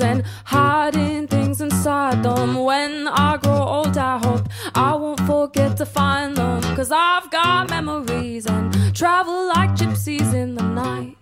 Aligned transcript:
and 0.00 0.22
hiding 0.44 1.26
things 1.28 1.60
inside 1.60 2.22
them. 2.22 2.54
When 2.64 3.08
I 3.08 3.36
grow 3.36 3.62
old, 3.62 3.96
I 3.96 4.18
hope 4.18 4.48
I 4.74 4.94
won't 4.94 5.20
forget 5.20 5.76
to 5.78 5.86
find 5.86 6.36
them. 6.36 6.60
Cause 6.76 6.90
I've 6.92 7.30
got 7.30 7.70
memories 7.70 8.46
and 8.46 8.72
travel 8.94 9.48
like 9.48 9.70
gypsies 9.76 10.34
in 10.34 10.54
the 10.54 10.62
night. 10.62 11.16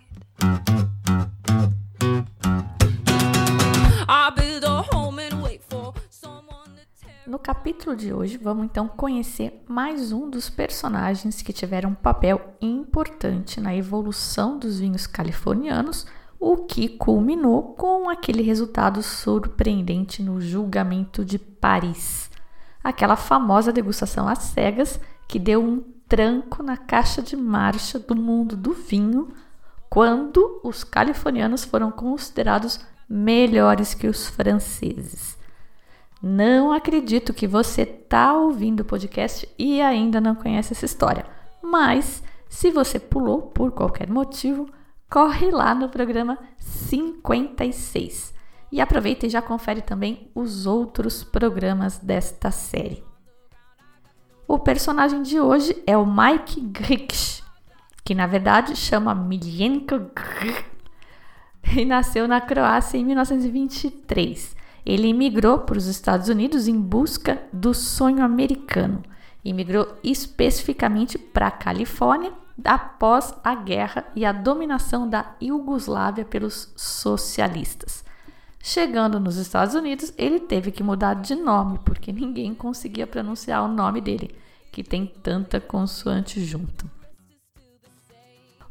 I 4.06 4.30
build 4.36 4.64
a 4.64 4.82
home 4.82 5.18
and 5.18 5.42
wait 5.42 5.62
for 5.62 5.92
someone 6.10 6.70
to 6.76 6.84
tell. 7.00 7.12
No 7.26 7.38
capítulo 7.38 7.96
de 7.96 8.12
hoje, 8.12 8.36
vamos 8.36 8.64
então 8.64 8.86
conhecer 8.86 9.62
mais 9.66 10.12
um 10.12 10.28
dos 10.28 10.50
personagens 10.50 11.40
que 11.42 11.52
tiveram 11.52 11.90
um 11.90 11.94
papel 11.94 12.40
importante 12.60 13.60
na 13.60 13.74
evolução 13.74 14.58
dos 14.58 14.78
vinhos 14.78 15.06
californianos, 15.06 16.06
o 16.44 16.58
que 16.58 16.90
culminou 16.90 17.74
com 17.74 18.10
aquele 18.10 18.42
resultado 18.42 19.02
surpreendente 19.02 20.22
no 20.22 20.42
julgamento 20.42 21.24
de 21.24 21.38
Paris. 21.38 22.30
Aquela 22.82 23.16
famosa 23.16 23.72
degustação 23.72 24.28
às 24.28 24.40
cegas 24.40 25.00
que 25.26 25.38
deu 25.38 25.64
um 25.64 25.82
tranco 26.06 26.62
na 26.62 26.76
caixa 26.76 27.22
de 27.22 27.34
marcha 27.34 27.98
do 27.98 28.14
mundo 28.14 28.56
do 28.56 28.74
vinho 28.74 29.28
quando 29.88 30.60
os 30.62 30.84
californianos 30.84 31.64
foram 31.64 31.90
considerados 31.90 32.78
melhores 33.08 33.94
que 33.94 34.06
os 34.06 34.28
franceses. 34.28 35.38
Não 36.22 36.72
acredito 36.72 37.32
que 37.32 37.46
você 37.46 37.82
está 37.82 38.34
ouvindo 38.34 38.80
o 38.80 38.84
podcast 38.84 39.48
e 39.58 39.80
ainda 39.80 40.20
não 40.20 40.34
conhece 40.34 40.74
essa 40.74 40.84
história. 40.84 41.24
Mas, 41.62 42.22
se 42.50 42.70
você 42.70 42.98
pulou 42.98 43.40
por 43.40 43.72
qualquer 43.72 44.10
motivo, 44.10 44.68
corre 45.08 45.50
lá 45.50 45.74
no 45.74 45.88
programa 45.88 46.38
56 46.58 48.34
e 48.70 48.80
aproveita 48.80 49.26
e 49.26 49.30
já 49.30 49.40
confere 49.40 49.80
também 49.80 50.30
os 50.34 50.66
outros 50.66 51.22
programas 51.22 51.98
desta 51.98 52.50
série. 52.50 53.04
O 54.46 54.58
personagem 54.58 55.22
de 55.22 55.40
hoje 55.40 55.80
é 55.86 55.96
o 55.96 56.04
Mike 56.04 56.60
Grix, 56.60 57.42
que 58.04 58.14
na 58.14 58.26
verdade 58.26 58.76
chama 58.76 59.14
Miljenko 59.14 60.10
Grix 60.14 60.64
e 61.76 61.84
nasceu 61.84 62.28
na 62.28 62.40
Croácia 62.40 62.98
em 62.98 63.04
1923. 63.04 64.54
Ele 64.84 65.08
imigrou 65.08 65.60
para 65.60 65.78
os 65.78 65.86
Estados 65.86 66.28
Unidos 66.28 66.68
em 66.68 66.78
busca 66.78 67.42
do 67.52 67.72
sonho 67.72 68.22
americano. 68.22 69.02
Imigrou 69.42 69.86
especificamente 70.02 71.16
para 71.16 71.46
a 71.46 71.50
Califórnia 71.50 72.32
após 72.62 73.34
a 73.42 73.54
guerra 73.54 74.04
e 74.14 74.24
a 74.24 74.32
dominação 74.32 75.08
da 75.08 75.34
Iugoslávia 75.40 76.24
pelos 76.24 76.72
socialistas. 76.76 78.04
Chegando 78.62 79.20
nos 79.20 79.36
Estados 79.36 79.74
Unidos, 79.74 80.12
ele 80.16 80.40
teve 80.40 80.70
que 80.70 80.82
mudar 80.82 81.14
de 81.14 81.34
nome, 81.34 81.78
porque 81.84 82.12
ninguém 82.12 82.54
conseguia 82.54 83.06
pronunciar 83.06 83.62
o 83.62 83.68
nome 83.68 84.00
dele, 84.00 84.34
que 84.72 84.82
tem 84.82 85.06
tanta 85.06 85.60
consoante 85.60 86.42
junto. 86.44 86.90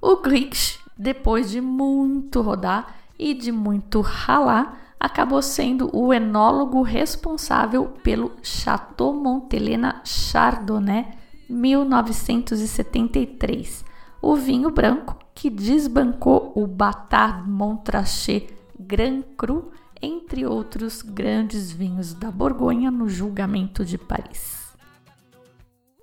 O 0.01 0.17
Grix, 0.17 0.79
depois 0.97 1.51
de 1.51 1.61
muito 1.61 2.41
rodar 2.41 2.95
e 3.19 3.33
de 3.33 3.51
muito 3.51 4.01
ralar, 4.01 4.95
acabou 4.99 5.41
sendo 5.41 5.89
o 5.95 6.13
enólogo 6.13 6.81
responsável 6.81 7.85
pelo 8.03 8.31
Chateau 8.41 9.13
Montelena 9.13 10.01
Chardonnay 10.03 11.05
1973, 11.49 13.83
o 14.21 14.35
vinho 14.35 14.69
branco 14.69 15.17
que 15.35 15.49
desbancou 15.49 16.53
o 16.55 16.65
Batard 16.67 17.49
Montrachet 17.49 18.53
Grand 18.79 19.23
Cru, 19.37 19.71
entre 20.01 20.45
outros 20.45 21.01
grandes 21.01 21.71
vinhos 21.71 22.13
da 22.13 22.29
Borgonha 22.29 22.91
no 22.91 23.07
julgamento 23.07 23.85
de 23.85 23.97
Paris. 23.97 24.73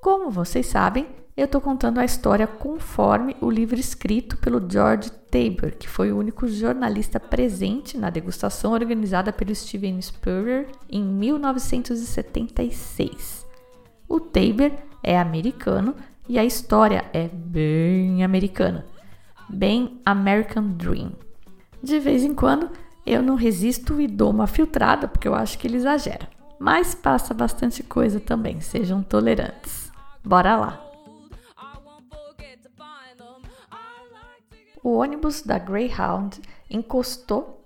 Como 0.00 0.30
vocês 0.30 0.64
sabem, 0.66 1.06
eu 1.36 1.44
estou 1.44 1.60
contando 1.60 1.98
a 1.98 2.04
história 2.04 2.46
conforme 2.46 3.36
o 3.40 3.50
livro 3.50 3.80
escrito 3.80 4.36
pelo 4.38 4.64
George 4.70 5.10
Tabor, 5.30 5.72
que 5.72 5.88
foi 5.88 6.12
o 6.12 6.18
único 6.18 6.46
jornalista 6.48 7.20
presente 7.20 7.96
na 7.96 8.10
degustação 8.10 8.72
organizada 8.72 9.32
pelo 9.32 9.54
Steven 9.54 10.02
Spurrier 10.02 10.66
em 10.88 11.02
1976. 11.02 13.46
O 14.08 14.20
Tabor 14.20 14.72
é 15.02 15.18
americano 15.18 15.94
e 16.28 16.38
a 16.38 16.44
história 16.44 17.04
é 17.12 17.28
bem 17.28 18.22
americana, 18.22 18.86
bem 19.48 20.00
American 20.04 20.68
Dream. 20.68 21.12
De 21.82 21.98
vez 21.98 22.22
em 22.22 22.34
quando 22.34 22.70
eu 23.06 23.22
não 23.22 23.34
resisto 23.34 24.00
e 24.00 24.06
dou 24.06 24.30
uma 24.30 24.46
filtrada 24.46 25.08
porque 25.08 25.26
eu 25.26 25.34
acho 25.34 25.58
que 25.58 25.66
ele 25.66 25.76
exagera, 25.76 26.28
mas 26.58 26.94
passa 26.94 27.34
bastante 27.34 27.82
coisa 27.82 28.20
também, 28.20 28.60
sejam 28.60 29.02
tolerantes. 29.02 29.90
Bora 30.22 30.56
lá! 30.56 30.86
O 34.82 34.96
ônibus 34.96 35.42
da 35.42 35.58
Greyhound 35.58 36.40
encostou 36.70 37.64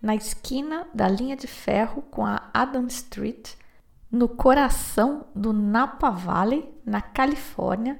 na 0.00 0.14
esquina 0.14 0.86
da 0.92 1.08
linha 1.08 1.36
de 1.36 1.46
ferro 1.46 2.02
com 2.02 2.24
a 2.24 2.42
Adam 2.52 2.86
Street, 2.86 3.54
no 4.14 4.28
coração 4.28 5.26
do 5.34 5.52
Napa 5.52 6.08
Valley, 6.08 6.72
na 6.86 7.02
Califórnia, 7.02 7.98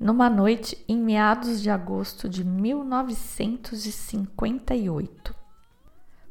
numa 0.00 0.30
noite 0.30 0.82
em 0.88 0.96
meados 0.96 1.60
de 1.60 1.68
agosto 1.68 2.30
de 2.30 2.42
1958. 2.42 5.34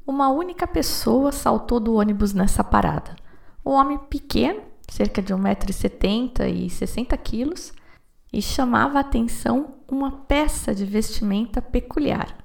Uma 0.06 0.28
única 0.30 0.66
pessoa 0.66 1.32
saltou 1.32 1.80
do 1.80 1.94
ônibus 1.94 2.34
nessa 2.34 2.64
parada. 2.64 3.16
Um 3.64 3.74
homem 3.74 4.00
pequeno, 4.00 4.64
cerca 4.90 5.22
de 5.22 5.32
1,70m 5.32 6.52
e 6.52 6.68
60 6.68 7.16
quilos, 7.18 7.72
e 8.34 8.42
chamava 8.42 8.98
a 8.98 9.02
atenção 9.02 9.76
uma 9.88 10.24
peça 10.24 10.74
de 10.74 10.86
vestimenta 10.86 11.62
peculiar, 11.62 12.36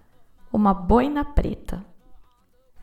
uma 0.53 0.75
boina 0.75 1.25
preta. 1.25 1.83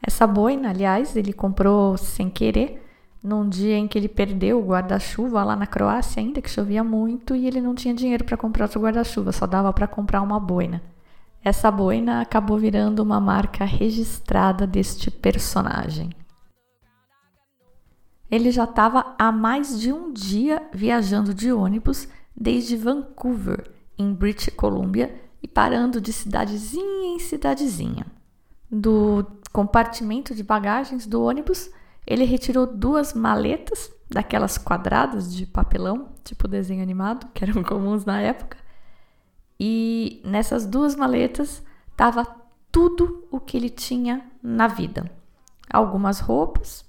Essa 0.02 0.26
boina, 0.26 0.72
aliás, 0.72 1.16
ele 1.16 1.32
comprou 1.32 1.96
sem 1.98 2.32
querer 2.32 2.84
num 3.26 3.50
dia 3.50 3.76
em 3.76 3.88
que 3.88 3.98
ele 3.98 4.08
perdeu 4.08 4.60
o 4.60 4.68
guarda-chuva 4.68 5.44
lá 5.44 5.56
na 5.56 5.66
Croácia, 5.66 6.22
ainda 6.22 6.42
que 6.42 6.50
chovia 6.50 6.84
muito, 6.84 7.36
e 7.36 7.48
ele 7.48 7.60
não 7.60 7.74
tinha 7.74 7.94
dinheiro 7.94 8.24
para 8.24 8.38
comprar 8.38 8.66
outro 8.66 8.80
guarda-chuva, 8.80 9.32
só 9.32 9.48
dava 9.48 9.74
para 9.74 9.88
comprar 9.88 10.22
uma 10.22 10.40
boina. 10.40 10.82
Essa 11.44 11.72
boina 11.72 12.22
acabou 12.22 12.58
virando 12.58 13.02
uma 13.02 13.20
marca 13.20 13.66
registrada 13.66 14.68
deste 14.68 15.10
personagem. 15.10 16.12
Ele 18.30 18.52
já 18.52 18.66
estava 18.66 19.16
há 19.18 19.32
mais 19.32 19.80
de 19.80 19.92
um 19.92 20.14
dia 20.14 20.62
viajando 20.72 21.34
de 21.34 21.52
ônibus 21.52 22.08
desde 22.36 22.78
Vancouver, 22.78 23.72
em 23.98 24.14
British 24.14 24.54
Columbia, 24.56 25.14
e 25.42 25.48
parando 25.48 26.00
de 26.00 26.14
cidadezinha 26.14 27.16
em 27.16 27.20
cidadezinha. 27.20 28.06
Do 28.70 29.26
compartimento 29.52 30.36
de 30.36 30.44
bagagens 30.44 31.08
do 31.08 31.24
ônibus, 31.24 31.70
ele 32.06 32.24
retirou 32.24 32.68
duas 32.68 33.14
maletas, 33.14 33.92
daquelas 34.10 34.58
quadradas 34.58 35.34
de 35.34 35.46
papelão, 35.46 36.10
tipo 36.24 36.48
desenho 36.48 36.84
animado, 36.84 37.28
que 37.34 37.44
eram 37.44 37.62
comuns 37.64 38.06
na 38.06 38.22
época. 38.22 38.58
E 39.60 40.22
nessas 40.24 40.66
duas 40.66 40.96
maletas 40.96 41.64
estava 41.92 42.26
tudo 42.72 43.26
o 43.32 43.40
que 43.40 43.58
ele 43.58 43.70
tinha 43.70 44.30
na 44.44 44.68
vida: 44.68 45.10
algumas 45.72 46.20
roupas, 46.20 46.86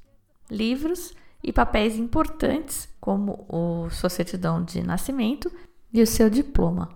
livros 0.51 1.15
e 1.43 1.53
papéis 1.53 1.97
importantes, 1.97 2.89
como 3.01 3.47
o 3.49 3.89
sua 3.91 4.11
certidão 4.11 4.65
de 4.65 4.83
nascimento 4.83 5.51
e 5.93 6.03
o 6.03 6.07
seu 6.07 6.29
diploma. 6.29 6.89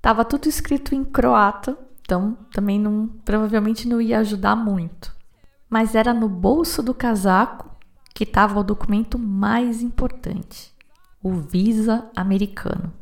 Tava 0.00 0.24
tudo 0.24 0.46
escrito 0.46 0.94
em 0.94 1.02
croata, 1.02 1.76
então 2.02 2.36
também 2.52 2.78
não, 2.78 3.08
provavelmente 3.24 3.88
não 3.88 4.00
ia 4.00 4.18
ajudar 4.18 4.54
muito. 4.54 5.13
Mas 5.68 5.94
era 5.94 6.14
no 6.14 6.28
bolso 6.28 6.82
do 6.82 6.94
casaco 6.94 7.70
que 8.14 8.24
estava 8.24 8.60
o 8.60 8.64
documento 8.64 9.18
mais 9.18 9.82
importante, 9.82 10.72
o 11.22 11.32
Visa 11.32 12.08
americano. 12.14 12.92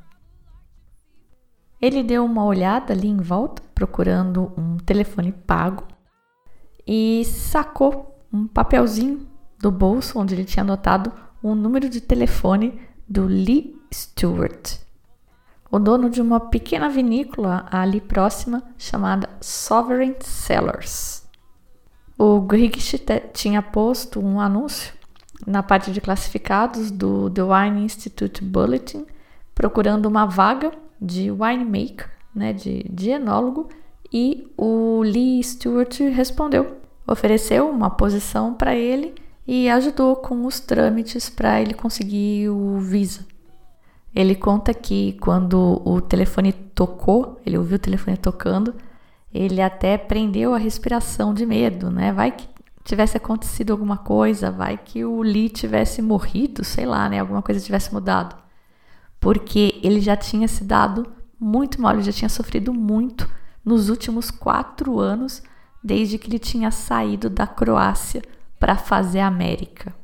Ele 1.80 2.02
deu 2.02 2.24
uma 2.24 2.44
olhada 2.44 2.92
ali 2.92 3.08
em 3.08 3.18
volta, 3.18 3.62
procurando 3.74 4.52
um 4.56 4.76
telefone 4.78 5.32
pago, 5.32 5.84
e 6.86 7.24
sacou 7.24 8.24
um 8.32 8.46
papelzinho 8.46 9.28
do 9.58 9.70
bolso 9.70 10.18
onde 10.18 10.34
ele 10.34 10.44
tinha 10.44 10.62
anotado 10.62 11.12
um 11.42 11.54
número 11.54 11.88
de 11.88 12.00
telefone 12.00 12.80
do 13.08 13.26
Lee 13.26 13.76
Stewart, 13.92 14.78
o 15.70 15.78
dono 15.78 16.08
de 16.08 16.20
uma 16.20 16.38
pequena 16.38 16.88
vinícola 16.88 17.66
ali 17.70 18.00
próxima 18.00 18.62
chamada 18.78 19.28
Sovereign 19.40 20.16
Cellars. 20.20 21.21
O 22.24 22.40
Griggs 22.40 23.02
tinha 23.32 23.60
posto 23.60 24.20
um 24.20 24.38
anúncio 24.38 24.92
na 25.44 25.60
parte 25.60 25.90
de 25.90 26.00
classificados 26.00 26.88
do 26.88 27.28
The 27.28 27.42
Wine 27.42 27.84
Institute 27.84 28.44
Bulletin, 28.44 29.04
procurando 29.52 30.06
uma 30.06 30.24
vaga 30.24 30.70
de 31.00 31.32
winemaker, 31.32 32.08
né, 32.32 32.52
de, 32.52 32.84
de 32.88 33.10
enólogo, 33.10 33.69
e 34.12 34.46
o 34.56 35.02
Lee 35.02 35.42
Stewart 35.42 35.98
respondeu, 36.14 36.76
ofereceu 37.08 37.69
uma 37.69 37.90
posição 37.90 38.54
para 38.54 38.76
ele 38.76 39.16
e 39.44 39.69
ajudou 39.69 40.14
com 40.14 40.46
os 40.46 40.60
trâmites 40.60 41.28
para 41.28 41.60
ele 41.60 41.74
conseguir 41.74 42.48
o 42.50 42.78
visa. 42.78 43.26
Ele 44.14 44.36
conta 44.36 44.72
que 44.72 45.14
quando 45.14 45.82
o 45.84 46.00
telefone 46.00 46.52
tocou, 46.52 47.40
ele 47.44 47.58
ouviu 47.58 47.74
o 47.74 47.80
telefone 47.80 48.16
tocando, 48.16 48.72
ele 49.32 49.62
até 49.62 49.96
prendeu 49.96 50.55
a 50.55 50.58
respiração 50.58 51.32
de 51.32 51.46
medo, 51.46 51.90
né? 51.90 52.12
Vai 52.12 52.32
que 52.32 52.49
tivesse 52.84 53.17
acontecido 53.17 53.70
alguma 53.70 53.96
coisa, 53.96 54.50
vai 54.50 54.76
que 54.76 55.05
o 55.05 55.23
Lee 55.23 55.49
tivesse 55.49 56.02
morrido, 56.02 56.64
sei 56.64 56.84
lá, 56.84 57.08
né? 57.08 57.20
Alguma 57.20 57.43
coisa 57.43 57.64
tivesse 57.64 57.93
mudado. 57.93 58.37
Porque 59.19 59.81
ele 59.82 60.00
já 60.00 60.17
tinha 60.17 60.49
se 60.49 60.64
dado 60.64 61.06
muito 61.38 61.81
mal, 61.81 61.94
ele 61.94 62.02
já 62.02 62.12
tinha 62.12 62.29
sofrido 62.29 62.75
muito 62.75 63.29
nos 63.64 63.88
últimos 63.88 64.31
quatro 64.31 64.99
anos, 64.99 65.43
desde 65.82 66.19
que 66.19 66.29
ele 66.29 66.38
tinha 66.38 66.70
saído 66.70 67.31
da 67.31 67.46
Croácia 67.46 68.23
para 68.58 68.76
fazer 68.76 69.20
a 69.20 69.26
América. 69.29 69.94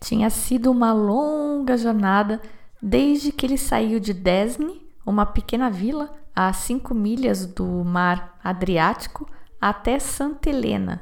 Tinha 0.00 0.30
sido 0.30 0.70
uma 0.70 0.92
longa 0.92 1.76
jornada 1.76 2.40
desde 2.80 3.32
que 3.32 3.44
ele 3.44 3.58
saiu 3.58 3.98
de 3.98 4.14
Desne, 4.14 4.87
uma 5.08 5.26
pequena 5.26 5.70
vila 5.70 6.12
a 6.34 6.52
5 6.52 6.92
milhas 6.94 7.46
do 7.46 7.64
mar 7.84 8.38
Adriático, 8.44 9.26
até 9.60 9.98
Santa 9.98 10.50
Helena, 10.50 11.00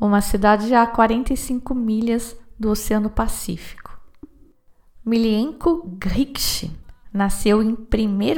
uma 0.00 0.20
cidade 0.20 0.72
a 0.74 0.86
45 0.86 1.74
milhas 1.74 2.36
do 2.58 2.70
Oceano 2.70 3.10
Pacífico. 3.10 4.00
Milienko 5.04 5.82
Griksch 5.98 6.70
nasceu 7.12 7.62
em 7.62 7.72
1 7.72 7.76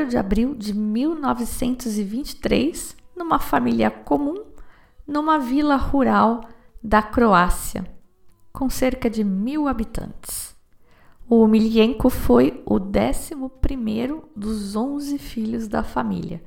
de 0.08 0.17
abril 0.17 0.55
de 0.55 0.72
1923 0.75 2.96
numa 3.17 3.38
família 3.38 3.90
comum 3.90 4.46
numa 5.06 5.38
vila 5.38 5.76
rural 5.76 6.40
da 6.82 7.02
Croácia 7.02 7.84
com 8.52 8.70
cerca 8.70 9.08
de 9.08 9.25
mil 9.25 9.69
habitantes. 9.69 10.56
O 11.32 11.47
Milienko 11.47 12.11
foi 12.11 12.61
o 12.67 12.81
décimo 12.81 13.49
primeiro 13.49 14.29
dos 14.35 14.75
onze 14.75 15.17
filhos 15.17 15.69
da 15.69 15.85
família. 15.85 16.43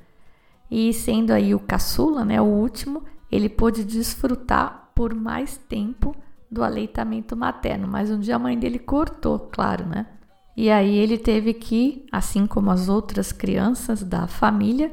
E 0.69 0.91
sendo 0.91 1.31
aí 1.31 1.55
o 1.55 1.59
caçula, 1.61 2.25
né, 2.25 2.41
o 2.41 2.43
último, 2.43 3.01
ele 3.31 3.47
pôde 3.47 3.85
desfrutar 3.85 4.91
por 4.93 5.15
mais 5.15 5.55
tempo 5.55 6.13
do 6.51 6.61
aleitamento 6.61 7.33
materno, 7.33 7.87
mas 7.87 8.11
um 8.11 8.19
dia 8.19 8.35
a 8.35 8.39
mãe 8.39 8.59
dele 8.59 8.77
cortou, 8.77 9.39
claro, 9.39 9.85
né? 9.85 10.05
E 10.57 10.69
aí 10.69 10.97
ele 10.97 11.17
teve 11.17 11.53
que, 11.53 12.05
assim 12.11 12.45
como 12.45 12.69
as 12.69 12.89
outras 12.89 13.31
crianças 13.31 14.03
da 14.03 14.27
família, 14.27 14.91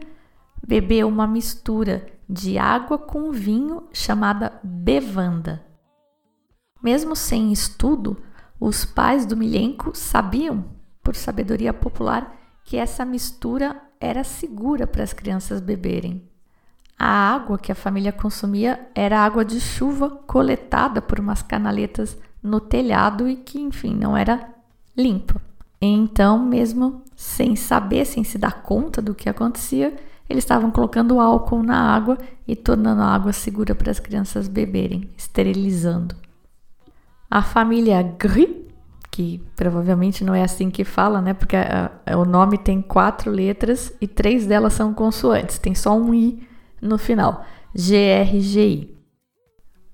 beber 0.65 1.05
uma 1.05 1.27
mistura 1.27 2.07
de 2.29 2.57
água 2.59 2.97
com 2.97 3.33
vinho 3.33 3.89
chamada 3.93 4.53
bevanda. 4.63 5.67
Mesmo 6.81 7.17
sem 7.17 7.51
estudo, 7.51 8.17
os 8.61 8.85
pais 8.85 9.25
do 9.25 9.37
Milenko 9.37 9.93
sabiam, 9.95 10.67
por 11.03 11.17
sabedoria 11.17 11.73
popular, 11.73 12.37
que 12.63 12.77
essa 12.77 13.05
mistura 13.07 13.81
era 13.99 14.23
segura 14.23 14.87
para 14.87 15.03
as 15.03 15.15
crianças 15.15 15.61
beberem. 15.61 16.23
A 16.99 17.09
água 17.09 17.59
que 17.59 17.73
a 17.73 17.75
família 17.75 18.13
consumia 18.13 18.89
era 18.95 19.25
água 19.25 19.43
de 19.43 19.59
chuva 19.59 20.11
coletada 20.11 21.01
por 21.01 21.19
umas 21.19 21.43
canaletas 21.43 22.19
no 22.43 22.61
telhado 22.61 23.27
e 23.27 23.37
que, 23.37 23.59
enfim, 23.59 23.95
não 23.95 24.15
era 24.15 24.47
limpa. 24.95 25.41
Então, 25.81 26.39
mesmo 26.39 27.03
sem 27.17 27.57
saber, 27.57 28.05
sem 28.05 28.23
se 28.23 28.37
dar 28.37 28.63
conta 28.63 29.01
do 29.01 29.15
que 29.15 29.31
acontecia, 29.31 29.97
eles 30.29 30.45
estavam 30.45 30.71
colocando 30.71 31.19
álcool 31.19 31.63
na 31.63 31.79
água 31.79 32.19
e 32.47 32.55
tornando 32.55 33.01
a 33.01 33.07
água 33.15 33.33
segura 33.33 33.75
para 33.75 33.91
as 33.91 33.99
crianças 33.99 34.47
beberem, 34.47 35.09
esterilizando. 35.17 36.15
A 37.31 37.43
família 37.43 38.03
Gri, 38.03 38.69
que 39.11 39.41
provavelmente 39.55 40.25
não 40.25 40.35
é 40.35 40.43
assim 40.43 40.69
que 40.69 40.85
fala, 40.85 41.21
né? 41.21 41.33
Porque 41.33 41.57
a, 41.57 41.93
a, 42.05 42.17
o 42.17 42.25
nome 42.25 42.59
tem 42.59 42.83
quatro 42.83 43.31
letras 43.31 43.93
e 44.01 44.09
três 44.09 44.47
delas 44.47 44.73
são 44.73 44.93
consoantes. 44.93 45.59
Tem 45.59 45.75
só 45.75 45.97
um 45.97 46.13
I 46.13 46.47
no 46.83 46.99
final. 46.99 47.45
G-R-G-I. 47.73 48.99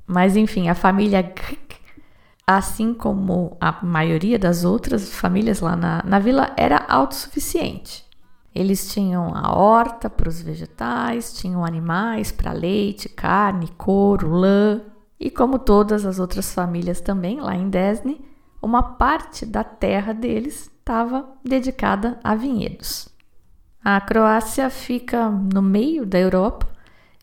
Mas 0.06 0.34
enfim, 0.36 0.68
a 0.68 0.74
família 0.74 1.20
Gri, 1.20 1.58
assim 2.46 2.94
como 2.94 3.56
a 3.60 3.84
maioria 3.84 4.38
das 4.38 4.64
outras 4.64 5.12
famílias 5.12 5.60
lá 5.60 5.76
na, 5.76 6.02
na 6.06 6.18
vila, 6.18 6.54
era 6.56 6.86
autossuficiente. 6.88 8.06
Eles 8.54 8.90
tinham 8.90 9.34
a 9.34 9.54
horta 9.54 10.08
para 10.08 10.30
os 10.30 10.40
vegetais, 10.40 11.34
tinham 11.34 11.62
animais 11.62 12.32
para 12.32 12.52
leite, 12.52 13.08
carne, 13.10 13.68
couro, 13.76 14.30
lã, 14.30 14.80
e 15.18 15.30
como 15.30 15.58
todas 15.58 16.04
as 16.04 16.18
outras 16.18 16.52
famílias 16.52 17.00
também 17.00 17.40
lá 17.40 17.54
em 17.54 17.68
Desne, 17.68 18.20
uma 18.60 18.82
parte 18.82 19.46
da 19.46 19.64
terra 19.64 20.12
deles 20.12 20.70
estava 20.78 21.26
dedicada 21.44 22.18
a 22.22 22.34
vinhedos. 22.34 23.08
A 23.82 24.00
Croácia 24.00 24.68
fica 24.68 25.30
no 25.30 25.62
meio 25.62 26.04
da 26.04 26.18
Europa 26.18 26.66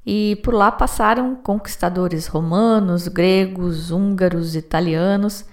e 0.05 0.39
por 0.43 0.53
lá 0.53 0.71
passaram 0.71 1.35
conquistadores 1.35 2.27
romanos, 2.27 3.07
gregos, 3.07 3.91
húngaros, 3.91 4.55
italianos, 4.55 5.45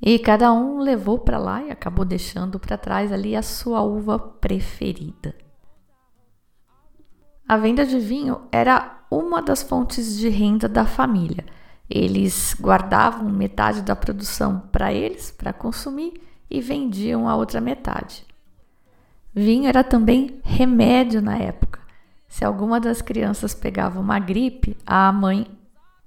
e 0.00 0.18
cada 0.18 0.52
um 0.52 0.78
levou 0.78 1.18
para 1.18 1.38
lá 1.38 1.62
e 1.62 1.70
acabou 1.70 2.04
deixando 2.04 2.58
para 2.58 2.76
trás 2.76 3.10
ali 3.10 3.34
a 3.34 3.42
sua 3.42 3.82
uva 3.82 4.18
preferida. 4.18 5.34
A 7.48 7.56
venda 7.56 7.86
de 7.86 7.98
vinho 7.98 8.42
era 8.50 9.04
uma 9.10 9.40
das 9.40 9.62
fontes 9.62 10.18
de 10.18 10.28
renda 10.28 10.68
da 10.68 10.84
família 10.84 11.44
eles 11.88 12.56
guardavam 12.60 13.28
metade 13.28 13.82
da 13.82 13.94
produção 13.94 14.60
para 14.72 14.92
eles, 14.92 15.30
para 15.30 15.52
consumir, 15.52 16.20
e 16.50 16.60
vendiam 16.60 17.28
a 17.28 17.36
outra 17.36 17.60
metade. 17.60 18.24
Vinho 19.34 19.68
era 19.68 19.84
também 19.84 20.40
remédio 20.42 21.20
na 21.20 21.36
época. 21.36 21.80
Se 22.28 22.44
alguma 22.44 22.80
das 22.80 23.00
crianças 23.00 23.54
pegava 23.54 24.00
uma 24.00 24.18
gripe, 24.18 24.76
a 24.86 25.10
mãe 25.12 25.46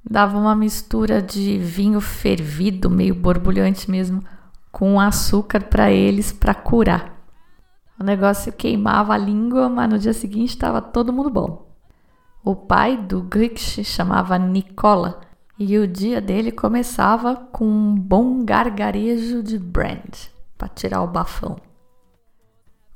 dava 0.04 0.38
uma 0.38 0.56
mistura 0.56 1.22
de 1.22 1.58
vinho 1.58 2.02
fervido, 2.02 2.90
meio 2.90 3.16
borbulhante 3.16 3.90
mesmo, 3.90 4.24
com 4.72 5.00
açúcar 5.00 5.64
para 5.64 5.92
eles 5.92 6.32
para 6.32 6.54
curar. 6.54 7.20
O 8.00 8.04
negócio 8.04 8.52
queimava 8.54 9.14
a 9.14 9.18
língua, 9.18 9.68
mas 9.68 9.90
no 9.90 10.00
dia 10.00 10.14
seguinte 10.14 10.50
estava 10.50 10.82
todo 10.82 11.14
mundo 11.14 11.30
bom. 11.30 11.68
O 12.44 12.56
pai 12.56 12.96
do 12.96 13.22
Grix 13.22 13.80
chamava 13.84 14.38
Nicola 14.38 15.29
e 15.60 15.78
o 15.78 15.86
dia 15.86 16.22
dele 16.22 16.54
começava 16.54 17.36
com 17.36 17.66
um 17.66 17.94
bom 17.94 18.46
gargarejo 18.46 19.44
de 19.44 19.60
brand 19.60 20.28
para 20.58 20.70
tirar 20.70 21.04
o 21.04 21.08
bafão. 21.08 21.58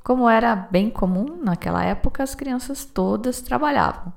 Como 0.01 0.29
era 0.29 0.55
bem 0.55 0.89
comum 0.89 1.41
naquela 1.43 1.83
época, 1.83 2.23
as 2.23 2.33
crianças 2.33 2.85
todas 2.85 3.41
trabalhavam. 3.41 4.13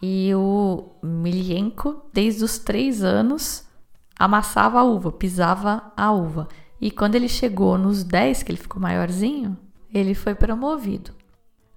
E 0.00 0.32
o 0.36 0.92
Milienko, 1.02 2.00
desde 2.12 2.44
os 2.44 2.58
três 2.58 3.02
anos, 3.02 3.68
amassava 4.16 4.78
a 4.78 4.84
uva, 4.84 5.10
pisava 5.10 5.92
a 5.96 6.12
uva. 6.12 6.46
E 6.80 6.92
quando 6.92 7.16
ele 7.16 7.28
chegou 7.28 7.76
nos 7.76 8.04
10, 8.04 8.44
que 8.44 8.52
ele 8.52 8.58
ficou 8.58 8.80
maiorzinho, 8.80 9.58
ele 9.92 10.14
foi 10.14 10.34
promovido. 10.34 11.10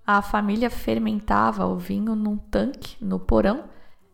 A 0.06 0.22
família 0.22 0.70
fermentava 0.70 1.66
o 1.66 1.76
vinho 1.76 2.16
num 2.16 2.38
tanque 2.38 3.04
no 3.04 3.20
porão 3.20 3.66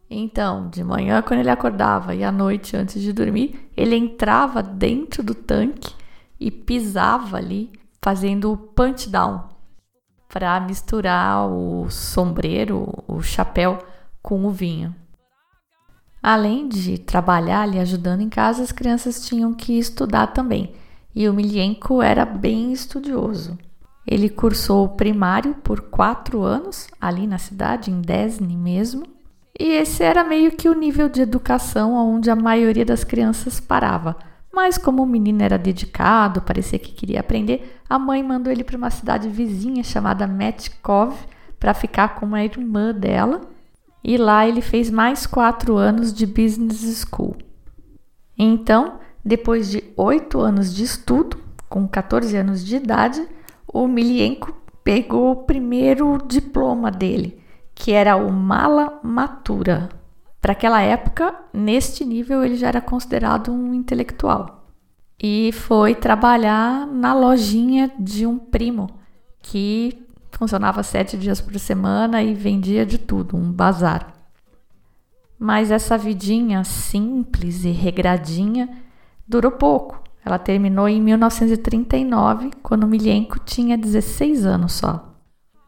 então, 0.10 0.70
de 0.70 0.84
manhã, 0.84 1.22
quando 1.22 1.42
ele 1.42 1.52
acordava 1.52 2.16
e 2.16 2.24
à 2.24 2.32
noite, 2.32 2.76
antes 2.76 3.02
de 3.02 3.14
dormir, 3.14 3.70
ele 3.78 3.96
entrava 3.96 4.64
dentro 4.64 5.22
do 5.22 5.36
tanque 5.36 5.94
e 6.40 6.50
pisava 6.50 7.38
ali, 7.38 7.72
fazendo 8.02 8.52
o 8.52 8.58
punch 8.58 9.10
down 9.10 9.50
para 10.28 10.60
misturar 10.60 11.48
o 11.48 11.90
sombreiro, 11.90 12.88
o 13.08 13.22
chapéu 13.22 13.80
com 14.22 14.46
o 14.46 14.52
vinho. 14.52 14.96
Além 16.22 16.68
de 16.68 16.98
trabalhar 16.98 17.62
ali 17.62 17.80
ajudando 17.80 18.22
em 18.22 18.30
casa, 18.30 18.62
as 18.62 18.72
crianças 18.72 19.26
tinham 19.26 19.54
que 19.54 19.78
estudar 19.78 20.28
também. 20.28 20.74
E 21.16 21.28
o 21.28 21.34
Milienko 21.34 22.02
era 22.02 22.26
bem 22.26 22.72
estudioso. 22.72 23.58
Ele 24.06 24.30
cursou 24.30 24.86
o 24.86 24.90
primário 24.90 25.56
por 25.56 25.82
quatro 25.82 26.44
anos, 26.44 26.88
ali 27.00 27.26
na 27.26 27.38
cidade, 27.38 27.90
em 27.90 28.02
Desne 28.02 28.56
mesmo, 28.56 29.04
E 29.60 29.74
esse 29.74 30.02
era 30.02 30.24
meio 30.24 30.54
que 30.54 30.70
o 30.70 30.74
nível 30.74 31.10
de 31.10 31.22
educação 31.22 31.94
onde 31.94 32.32
a 32.32 32.36
maioria 32.36 32.86
das 32.86 33.04
crianças 33.04 33.60
parava. 33.60 34.16
Mas 34.54 34.78
como 34.78 35.04
o 35.04 35.06
menino 35.06 35.44
era 35.44 35.58
dedicado, 35.58 36.42
parecia 36.42 36.80
que 36.80 36.94
queria 36.94 37.20
aprender, 37.20 37.80
a 37.90 38.00
mãe 38.00 38.24
mandou 38.24 38.52
ele 38.52 38.64
para 38.64 38.78
uma 38.78 38.90
cidade 38.90 39.28
vizinha 39.28 39.84
chamada 39.84 40.26
Metkov 40.26 41.14
para 41.60 41.74
ficar 41.74 42.16
com 42.16 42.26
uma 42.26 42.44
irmã 42.44 42.94
dela. 42.94 43.42
E 44.02 44.16
lá 44.16 44.48
ele 44.48 44.62
fez 44.62 44.90
mais 44.90 45.28
quatro 45.28 45.76
anos 45.76 46.14
de 46.14 46.26
business 46.26 47.06
school. 47.06 47.36
Então, 48.38 49.00
depois 49.24 49.70
de 49.70 49.84
oito 49.98 50.40
anos 50.40 50.74
de 50.74 50.84
estudo, 50.86 51.38
com 51.68 51.86
14 51.86 52.36
anos 52.38 52.66
de 52.66 52.78
idade, 52.78 53.28
o 53.68 53.88
Milienko 53.88 54.56
pegou 54.84 55.32
o 55.32 55.44
primeiro 55.44 56.18
diploma 56.26 56.90
dele, 56.90 57.39
que 57.80 57.94
era 57.94 58.18
o 58.18 58.30
Mala 58.30 59.00
Matura. 59.02 59.88
Para 60.42 60.52
aquela 60.52 60.82
época, 60.82 61.34
neste 61.54 62.04
nível, 62.04 62.44
ele 62.44 62.56
já 62.56 62.68
era 62.68 62.82
considerado 62.82 63.54
um 63.54 63.74
intelectual. 63.74 64.68
E 65.18 65.52
foi 65.54 65.96
trabalhar 65.96 66.86
na 66.86 67.14
lojinha 67.14 67.90
de 67.98 68.26
um 68.26 68.38
primo 68.38 68.90
que 69.42 70.06
funcionava 70.30 70.84
sete 70.84 71.18
dias 71.18 71.40
por 71.40 71.58
semana 71.58 72.22
e 72.22 72.34
vendia 72.34 72.86
de 72.86 72.98
tudo, 72.98 73.38
um 73.38 73.50
bazar. 73.50 74.14
Mas 75.38 75.72
essa 75.72 75.98
vidinha 75.98 76.66
simples 76.66 77.64
e 77.64 77.72
regradinha 77.72 78.70
durou 79.26 79.54
pouco. 79.54 80.04
Ela 80.24 80.38
terminou 80.38 80.90
em 80.90 81.02
1939, 81.02 82.52
quando 82.62 82.86
Milenko 82.86 83.40
tinha 83.40 83.78
16 83.78 84.46
anos 84.46 84.74
só. 84.74 85.09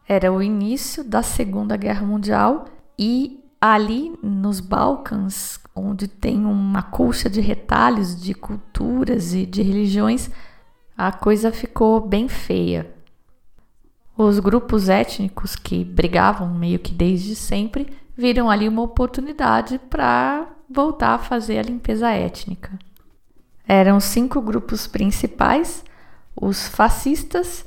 Era 0.08 0.32
o 0.32 0.42
início 0.42 1.04
da 1.04 1.22
Segunda 1.22 1.76
Guerra 1.76 2.04
Mundial 2.04 2.66
e 2.98 3.42
ali 3.60 4.12
nos 4.22 4.58
Balcãs, 4.58 5.60
onde 5.74 6.08
tem 6.08 6.44
uma 6.44 6.82
colcha 6.82 7.30
de 7.30 7.40
retalhos 7.40 8.20
de 8.20 8.34
culturas 8.34 9.34
e 9.34 9.46
de 9.46 9.62
religiões, 9.62 10.28
a 10.96 11.12
coisa 11.12 11.52
ficou 11.52 12.00
bem 12.00 12.28
feia. 12.28 12.92
Os 14.16 14.38
grupos 14.38 14.88
étnicos 14.88 15.56
que 15.56 15.84
brigavam 15.84 16.52
meio 16.52 16.78
que 16.78 16.92
desde 16.92 17.34
sempre 17.34 17.86
viram 18.16 18.50
ali 18.50 18.68
uma 18.68 18.82
oportunidade 18.82 19.78
para 19.78 20.48
voltar 20.68 21.14
a 21.14 21.18
fazer 21.18 21.58
a 21.58 21.62
limpeza 21.62 22.10
étnica. 22.10 22.78
Eram 23.66 24.00
cinco 24.00 24.40
grupos 24.40 24.86
principais: 24.86 25.84
os 26.36 26.66
fascistas, 26.66 27.64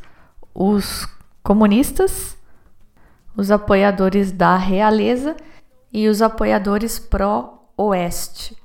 os 0.54 1.06
comunistas, 1.46 2.36
os 3.38 3.52
apoiadores 3.52 4.32
da 4.32 4.58
realeza 4.58 5.38
e 5.94 6.08
os 6.08 6.20
apoiadores 6.20 6.98
pró-oeste. 6.98 8.58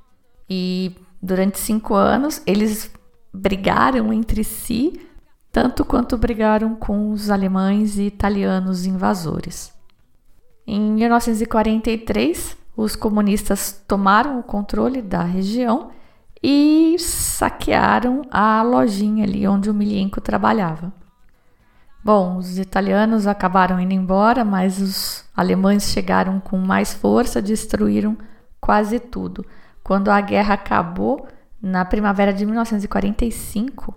E 0.49 0.97
durante 1.21 1.59
cinco 1.59 1.95
anos 1.95 2.43
eles 2.47 2.91
brigaram 3.33 4.11
entre 4.15 4.43
si, 4.43 4.99
tanto 5.53 5.85
quanto 5.85 6.17
brigaram 6.17 6.75
com 6.75 7.11
os 7.11 7.29
alemães 7.29 7.99
e 7.99 8.05
italianos 8.05 8.87
invasores. 8.87 9.73
Em 10.67 10.81
1943, 10.81 12.57
os 12.75 12.97
comunistas 12.97 13.85
tomaram 13.87 14.41
o 14.41 14.43
controle 14.43 15.03
da 15.03 15.23
região 15.23 15.91
e 16.43 16.97
saquearam 16.99 18.23
a 18.31 18.63
lojinha 18.63 19.25
ali 19.25 19.47
onde 19.47 19.69
o 19.69 19.75
Milienko 19.75 20.19
trabalhava. 20.19 21.00
Bom, 22.03 22.39
os 22.39 22.59
italianos 22.59 23.27
acabaram 23.27 23.79
indo 23.79 23.93
embora, 23.93 24.43
mas 24.45 24.81
os 24.81 25.25
alemães 25.37 25.91
chegaram 25.91 26.41
com 26.41 26.57
mais 26.57 26.95
força, 26.95 27.43
destruíram 27.43 28.17
quase 28.59 28.99
tudo. 28.99 29.45
Quando 29.85 30.11
a 30.11 30.21
guerra 30.21 30.55
acabou, 30.55 31.27
na 31.61 31.85
primavera 31.85 32.33
de 32.33 32.47
1945, 32.47 33.95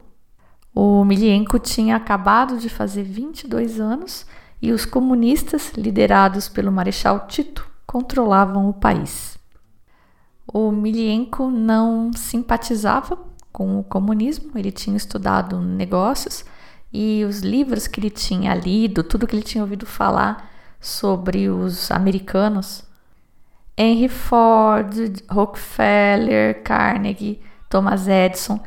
o 0.76 1.06
Milienko 1.06 1.58
tinha 1.60 1.96
acabado 1.96 2.58
de 2.58 2.68
fazer 2.68 3.04
22 3.04 3.80
anos 3.80 4.26
e 4.62 4.74
os 4.74 4.86
comunistas, 4.86 5.72
liderados 5.78 6.50
pelo 6.50 6.72
Marechal 6.72 7.28
Tito, 7.28 7.66
controlavam 7.86 8.68
o 8.68 8.74
país. 8.74 9.38
O 10.46 10.72
Milienko 10.72 11.50
não 11.50 12.12
simpatizava 12.14 13.18
com 13.52 13.80
o 13.80 13.84
comunismo, 13.84 14.52
ele 14.56 14.72
tinha 14.72 14.98
estudado 14.98 15.60
negócios 15.62 16.44
e 16.94 17.26
os 17.26 17.40
livros 17.40 17.88
que 17.88 18.00
ele 18.00 18.12
tinha 18.12 18.54
lido, 18.54 19.04
tudo 19.04 19.26
que 19.26 19.36
ele 19.36 19.44
tinha 19.44 19.64
ouvido 19.64 19.86
falar 19.86 20.52
sobre 20.80 21.50
os 21.50 21.90
americanos, 21.90 22.84
Henry 23.76 24.08
Ford, 24.08 24.94
Rockefeller, 25.28 26.62
Carnegie, 26.62 27.42
Thomas 27.68 28.08
Edison, 28.08 28.60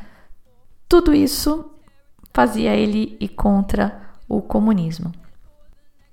tudo 0.89 1.13
isso 1.13 1.71
fazia 2.33 2.75
ele 2.75 3.15
ir 3.19 3.29
contra 3.29 4.01
o 4.27 4.41
comunismo. 4.41 5.13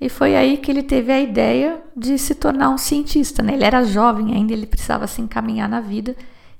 E 0.01 0.09
foi 0.09 0.37
aí 0.37 0.59
que 0.59 0.71
ele 0.71 0.83
teve 0.83 1.11
a 1.11 1.21
ideia 1.21 1.83
de 1.97 2.19
se 2.19 2.35
tornar 2.35 2.69
um 2.69 2.79
cientista. 2.79 3.43
Né? 3.43 3.55
Ele 3.55 3.65
era 3.65 3.85
jovem 3.85 4.35
ainda, 4.35 4.53
ele 4.53 4.67
precisava 4.67 5.07
se 5.07 5.21
encaminhar 5.21 5.69
na 5.69 5.81
vida 5.81 6.15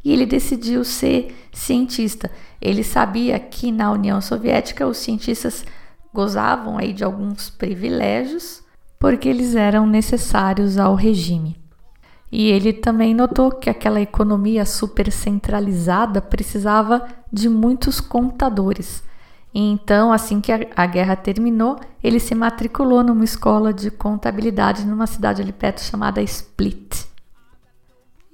e 0.05 0.13
ele 0.13 0.27
decidiu 0.27 0.85
ser 0.85 1.35
cientista. 1.53 2.31
Ele 2.61 2.85
sabia 2.85 3.39
que 3.39 3.73
na 3.73 3.91
União 3.91 4.21
Soviética 4.21 4.87
os 4.87 4.99
cientistas 4.99 5.65
gozavam 6.13 6.79
aí 6.79 6.93
de 6.93 7.03
alguns 7.03 7.49
privilégios 7.51 8.63
porque 8.99 9.29
eles 9.29 9.55
eram 9.55 9.87
necessários 9.87 10.79
ao 10.79 10.95
regime. 10.95 11.57
E 12.33 12.47
ele 12.47 12.73
também 12.73 13.15
notou 13.15 13.51
que 13.51 13.71
aquela 13.71 14.01
economia 14.01 14.65
super 14.65 15.13
centralizada 15.13 16.21
precisava 16.21 17.07
de 17.33 17.49
muitos 17.49 18.01
contadores. 18.01 19.05
Então, 19.55 20.13
assim 20.13 20.41
que 20.41 20.51
a, 20.51 20.87
guerra 20.87 21.15
terminou, 21.15 21.79
ele 22.03 22.19
se 22.19 22.35
matriculou 22.35 23.05
numa 23.05 23.23
escola 23.23 23.73
de 23.73 23.89
contabilidade 23.89 24.85
numa 24.85 25.07
cidade 25.07 25.43
ali 25.43 25.53
perto 25.53 25.81
chamada 25.81 26.21
Split. 26.23 27.07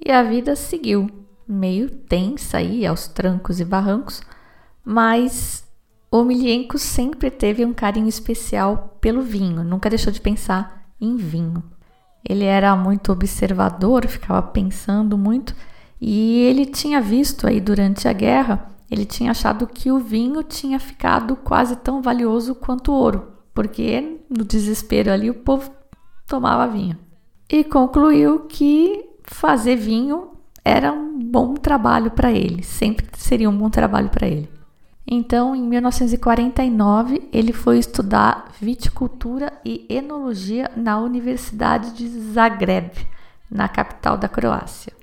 E 0.03 0.11
a 0.11 0.23
vida 0.23 0.55
seguiu, 0.55 1.07
meio 1.51 1.89
tensa 1.89 2.57
aí, 2.57 2.85
aos 2.85 3.07
trancos 3.07 3.59
e 3.59 3.65
barrancos, 3.65 4.21
mas 4.83 5.63
o 6.09 6.23
Milienko 6.23 6.77
sempre 6.77 7.29
teve 7.29 7.65
um 7.65 7.73
carinho 7.73 8.09
especial 8.09 8.97
pelo 9.01 9.21
vinho, 9.21 9.63
nunca 9.63 9.89
deixou 9.89 10.11
de 10.11 10.21
pensar 10.21 10.85
em 10.99 11.15
vinho. 11.15 11.63
Ele 12.27 12.45
era 12.45 12.75
muito 12.75 13.11
observador, 13.11 14.07
ficava 14.07 14.41
pensando 14.41 15.17
muito, 15.17 15.55
e 15.99 16.41
ele 16.43 16.65
tinha 16.65 17.01
visto 17.01 17.47
aí 17.47 17.59
durante 17.59 18.07
a 18.07 18.13
guerra 18.13 18.71
ele 18.91 19.05
tinha 19.05 19.31
achado 19.31 19.65
que 19.65 19.89
o 19.89 19.99
vinho 19.99 20.43
tinha 20.43 20.77
ficado 20.77 21.37
quase 21.37 21.77
tão 21.77 22.01
valioso 22.01 22.53
quanto 22.53 22.91
ouro, 22.91 23.31
porque 23.53 24.19
no 24.29 24.43
desespero 24.43 25.09
ali 25.09 25.29
o 25.29 25.33
povo 25.33 25.71
tomava 26.27 26.67
vinho. 26.67 26.97
E 27.49 27.63
concluiu 27.63 28.41
que 28.41 29.09
fazer 29.23 29.77
vinho 29.77 30.31
era 30.63 30.91
um 30.91 31.19
bom 31.19 31.55
trabalho 31.55 32.11
para 32.11 32.31
ele, 32.31 32.63
sempre 32.63 33.07
seria 33.17 33.49
um 33.49 33.57
bom 33.57 33.69
trabalho 33.69 34.09
para 34.09 34.27
ele. 34.27 34.49
Então, 35.05 35.55
em 35.55 35.63
1949, 35.63 37.29
ele 37.33 37.51
foi 37.51 37.79
estudar 37.79 38.53
viticultura 38.61 39.51
e 39.65 39.85
enologia 39.89 40.71
na 40.75 40.99
Universidade 40.99 41.93
de 41.93 42.07
Zagreb, 42.07 43.07
na 43.49 43.67
capital 43.67 44.17
da 44.17 44.29
Croácia. 44.29 44.93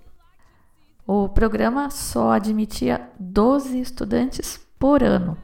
O 1.07 1.29
programa 1.29 1.91
só 1.91 2.33
admitia 2.33 3.01
12 3.19 3.81
estudantes 3.81 4.61
por 4.79 5.03
ano. 5.03 5.37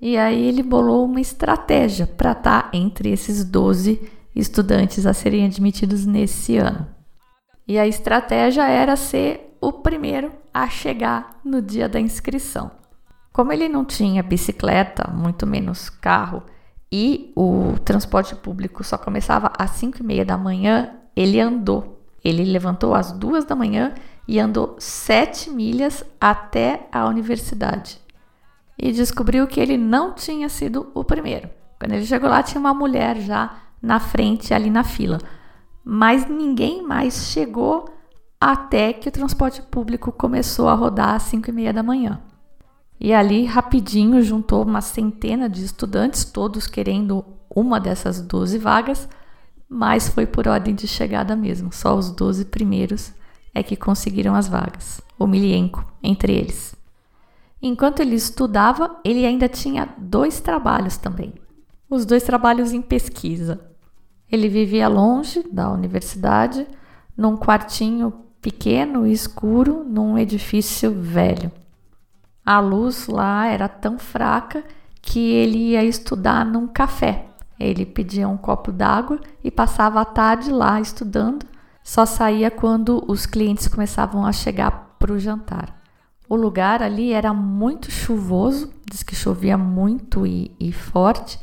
E 0.00 0.16
aí 0.16 0.42
ele 0.42 0.62
bolou 0.62 1.04
uma 1.04 1.20
estratégia 1.20 2.06
para 2.06 2.32
estar 2.32 2.62
tá 2.62 2.70
entre 2.72 3.10
esses 3.10 3.44
12 3.44 4.10
estudantes 4.34 5.06
a 5.06 5.14
serem 5.14 5.46
admitidos 5.46 6.04
nesse 6.04 6.56
ano. 6.56 6.86
E 7.66 7.78
a 7.78 7.86
estratégia 7.86 8.68
era 8.68 8.96
ser 8.96 9.56
o 9.60 9.72
primeiro 9.72 10.32
a 10.52 10.68
chegar 10.68 11.40
no 11.44 11.62
dia 11.62 11.88
da 11.88 11.98
inscrição. 11.98 12.70
Como 13.32 13.52
ele 13.52 13.68
não 13.68 13.84
tinha 13.84 14.22
bicicleta, 14.22 15.10
muito 15.10 15.46
menos 15.46 15.88
carro, 15.88 16.42
e 16.92 17.32
o 17.34 17.74
transporte 17.84 18.36
público 18.36 18.84
só 18.84 18.96
começava 18.96 19.50
às 19.58 19.72
5 19.72 19.98
e 19.98 20.02
meia 20.04 20.24
da 20.24 20.38
manhã, 20.38 20.94
ele 21.16 21.40
andou. 21.40 22.06
Ele 22.24 22.44
levantou 22.44 22.94
às 22.94 23.10
duas 23.12 23.44
da 23.44 23.56
manhã 23.56 23.92
e 24.26 24.38
andou 24.38 24.76
sete 24.78 25.50
milhas 25.50 26.04
até 26.20 26.88
a 26.90 27.06
universidade. 27.06 27.98
E 28.78 28.92
descobriu 28.92 29.46
que 29.46 29.60
ele 29.60 29.76
não 29.76 30.14
tinha 30.14 30.48
sido 30.48 30.90
o 30.94 31.04
primeiro. 31.04 31.50
Quando 31.78 31.92
ele 31.92 32.06
chegou 32.06 32.30
lá, 32.30 32.42
tinha 32.42 32.60
uma 32.60 32.72
mulher 32.72 33.16
já 33.20 33.56
na 33.80 34.00
frente, 34.00 34.54
ali 34.54 34.70
na 34.70 34.82
fila. 34.82 35.18
Mas 35.84 36.28
ninguém 36.28 36.82
mais 36.82 37.28
chegou 37.28 37.92
até 38.40 38.92
que 38.92 39.08
o 39.08 39.12
transporte 39.12 39.60
público 39.62 40.10
começou 40.10 40.68
a 40.68 40.74
rodar 40.74 41.14
às 41.14 41.24
5 41.24 41.50
e 41.50 41.52
meia 41.52 41.72
da 41.72 41.82
manhã. 41.82 42.22
E 42.98 43.12
ali, 43.12 43.44
rapidinho, 43.44 44.22
juntou 44.22 44.62
uma 44.62 44.80
centena 44.80 45.48
de 45.48 45.64
estudantes, 45.64 46.24
todos 46.24 46.66
querendo 46.66 47.24
uma 47.54 47.78
dessas 47.78 48.20
12 48.20 48.58
vagas, 48.58 49.08
mas 49.68 50.08
foi 50.08 50.26
por 50.26 50.48
ordem 50.48 50.74
de 50.74 50.86
chegada 50.86 51.36
mesmo. 51.36 51.72
Só 51.72 51.96
os 51.96 52.10
12 52.10 52.46
primeiros 52.46 53.12
é 53.54 53.62
que 53.62 53.76
conseguiram 53.76 54.34
as 54.34 54.48
vagas. 54.48 55.00
O 55.18 55.26
Milienko, 55.26 55.84
entre 56.02 56.32
eles. 56.32 56.74
Enquanto 57.60 58.00
ele 58.00 58.14
estudava, 58.14 59.00
ele 59.04 59.24
ainda 59.24 59.48
tinha 59.48 59.88
dois 59.96 60.40
trabalhos 60.40 60.96
também. 60.96 61.34
Os 61.88 62.04
dois 62.04 62.22
trabalhos 62.22 62.72
em 62.72 62.82
pesquisa. 62.82 63.73
Ele 64.30 64.48
vivia 64.48 64.88
longe 64.88 65.44
da 65.50 65.70
universidade, 65.70 66.66
num 67.16 67.36
quartinho 67.36 68.12
pequeno 68.40 69.06
e 69.06 69.12
escuro, 69.12 69.84
num 69.84 70.18
edifício 70.18 70.92
velho. 70.92 71.50
A 72.44 72.60
luz 72.60 73.06
lá 73.06 73.46
era 73.46 73.68
tão 73.68 73.98
fraca 73.98 74.62
que 75.00 75.32
ele 75.32 75.70
ia 75.70 75.84
estudar 75.84 76.44
num 76.44 76.66
café. 76.66 77.26
Ele 77.58 77.86
pedia 77.86 78.28
um 78.28 78.36
copo 78.36 78.72
d'água 78.72 79.20
e 79.42 79.50
passava 79.50 80.00
a 80.00 80.04
tarde 80.04 80.50
lá 80.50 80.80
estudando. 80.80 81.46
Só 81.82 82.04
saía 82.04 82.50
quando 82.50 83.04
os 83.08 83.26
clientes 83.26 83.68
começavam 83.68 84.26
a 84.26 84.32
chegar 84.32 84.96
para 84.98 85.12
o 85.12 85.18
jantar. 85.18 85.80
O 86.28 86.36
lugar 86.36 86.82
ali 86.82 87.12
era 87.12 87.32
muito 87.32 87.90
chuvoso, 87.90 88.72
diz 88.90 89.02
que 89.02 89.14
chovia 89.14 89.56
muito 89.56 90.26
e, 90.26 90.54
e 90.58 90.72
forte, 90.72 91.38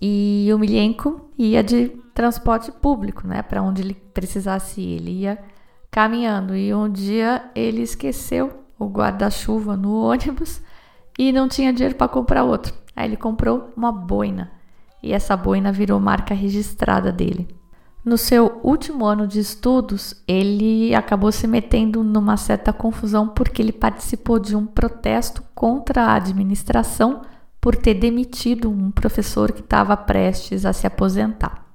e 0.00 0.48
o 0.54 0.58
Milhenko 0.58 1.30
ia 1.36 1.62
de 1.62 1.88
transporte 2.14 2.70
público, 2.70 3.26
né, 3.26 3.42
para 3.42 3.62
onde 3.62 3.82
ele 3.82 3.94
precisasse 3.94 4.80
ir. 4.80 4.96
Ele 4.96 5.10
ia 5.20 5.38
caminhando 5.90 6.54
e 6.54 6.72
um 6.74 6.88
dia 6.88 7.50
ele 7.54 7.82
esqueceu 7.82 8.64
o 8.78 8.86
guarda-chuva 8.86 9.76
no 9.76 9.94
ônibus 10.02 10.60
e 11.18 11.32
não 11.32 11.48
tinha 11.48 11.72
dinheiro 11.72 11.96
para 11.96 12.08
comprar 12.08 12.44
outro. 12.44 12.74
Aí 12.94 13.08
ele 13.08 13.16
comprou 13.16 13.72
uma 13.76 13.92
boina 13.92 14.52
e 15.02 15.12
essa 15.12 15.36
boina 15.36 15.72
virou 15.72 16.00
marca 16.00 16.34
registrada 16.34 17.12
dele. 17.12 17.48
No 18.04 18.16
seu 18.16 18.60
último 18.62 19.04
ano 19.04 19.26
de 19.26 19.38
estudos, 19.38 20.22
ele 20.26 20.94
acabou 20.94 21.30
se 21.30 21.46
metendo 21.46 22.02
numa 22.02 22.36
certa 22.36 22.72
confusão 22.72 23.28
porque 23.28 23.60
ele 23.60 23.72
participou 23.72 24.38
de 24.38 24.56
um 24.56 24.64
protesto 24.64 25.42
contra 25.54 26.04
a 26.04 26.14
administração 26.14 27.22
por 27.60 27.74
ter 27.76 27.94
demitido 27.94 28.70
um 28.70 28.90
professor 28.90 29.52
que 29.52 29.60
estava 29.60 29.96
prestes 29.96 30.64
a 30.64 30.72
se 30.72 30.86
aposentar. 30.86 31.66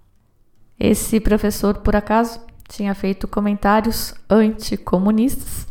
Esse 0.80 1.20
professor, 1.20 1.78
por 1.78 1.96
acaso, 1.96 2.40
tinha 2.68 2.96
feito 2.96 3.28
comentários 3.28 4.14
anticomunistas 4.30 5.68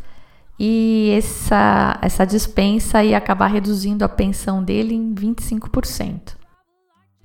e 0.59 1.13
essa, 1.17 1.99
essa 2.01 2.25
dispensa 2.25 3.03
ia 3.03 3.17
acabar 3.17 3.47
reduzindo 3.47 4.05
a 4.05 4.09
pensão 4.09 4.63
dele 4.63 4.93
em 4.93 5.13
25%. 5.13 6.35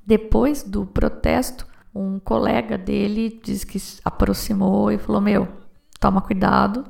Depois 0.04 0.62
do 0.62 0.86
protesto, 0.86 1.66
um 1.94 2.18
colega 2.18 2.78
dele 2.78 3.40
disse 3.42 3.66
que 3.66 3.78
aproximou 4.04 4.90
e 4.90 4.98
falou: 4.98 5.20
Meu, 5.20 5.46
toma 6.00 6.22
cuidado, 6.22 6.84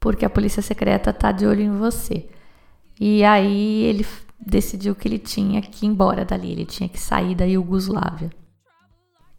porque 0.00 0.24
a 0.24 0.30
polícia 0.30 0.60
secreta 0.60 1.12
tá 1.12 1.30
de 1.30 1.46
olho 1.46 1.62
em 1.62 1.76
você. 1.76 2.28
E 2.98 3.22
aí 3.24 3.82
ele 3.84 4.04
decidiu 4.38 4.94
que 4.94 5.08
ele 5.08 5.18
tinha 5.18 5.60
que 5.62 5.86
ir 5.86 5.88
embora 5.88 6.24
dali, 6.24 6.52
ele 6.52 6.66
tinha 6.66 6.88
que 6.88 7.00
sair 7.00 7.34
da 7.34 7.44
Iugoslávia. 7.44 8.30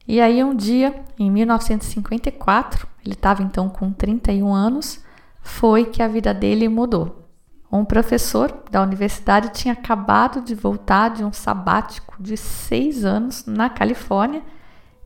E 0.07 0.21
aí 0.21 0.43
um 0.43 0.55
dia, 0.55 1.03
em 1.19 1.29
1954, 1.29 2.87
ele 3.05 3.13
estava 3.13 3.43
então 3.43 3.67
com 3.67 3.91
31 3.91 4.53
anos, 4.53 5.03
foi 5.41 5.85
que 5.85 6.01
a 6.01 6.07
vida 6.07 6.33
dele 6.33 6.69
mudou. 6.69 7.27
Um 7.69 7.83
professor 7.83 8.63
da 8.71 8.81
universidade 8.81 9.49
tinha 9.49 9.73
acabado 9.73 10.41
de 10.41 10.55
voltar 10.55 11.09
de 11.09 11.23
um 11.23 11.33
sabático 11.33 12.15
de 12.21 12.37
seis 12.37 13.03
anos 13.03 13.45
na 13.45 13.69
Califórnia 13.69 14.41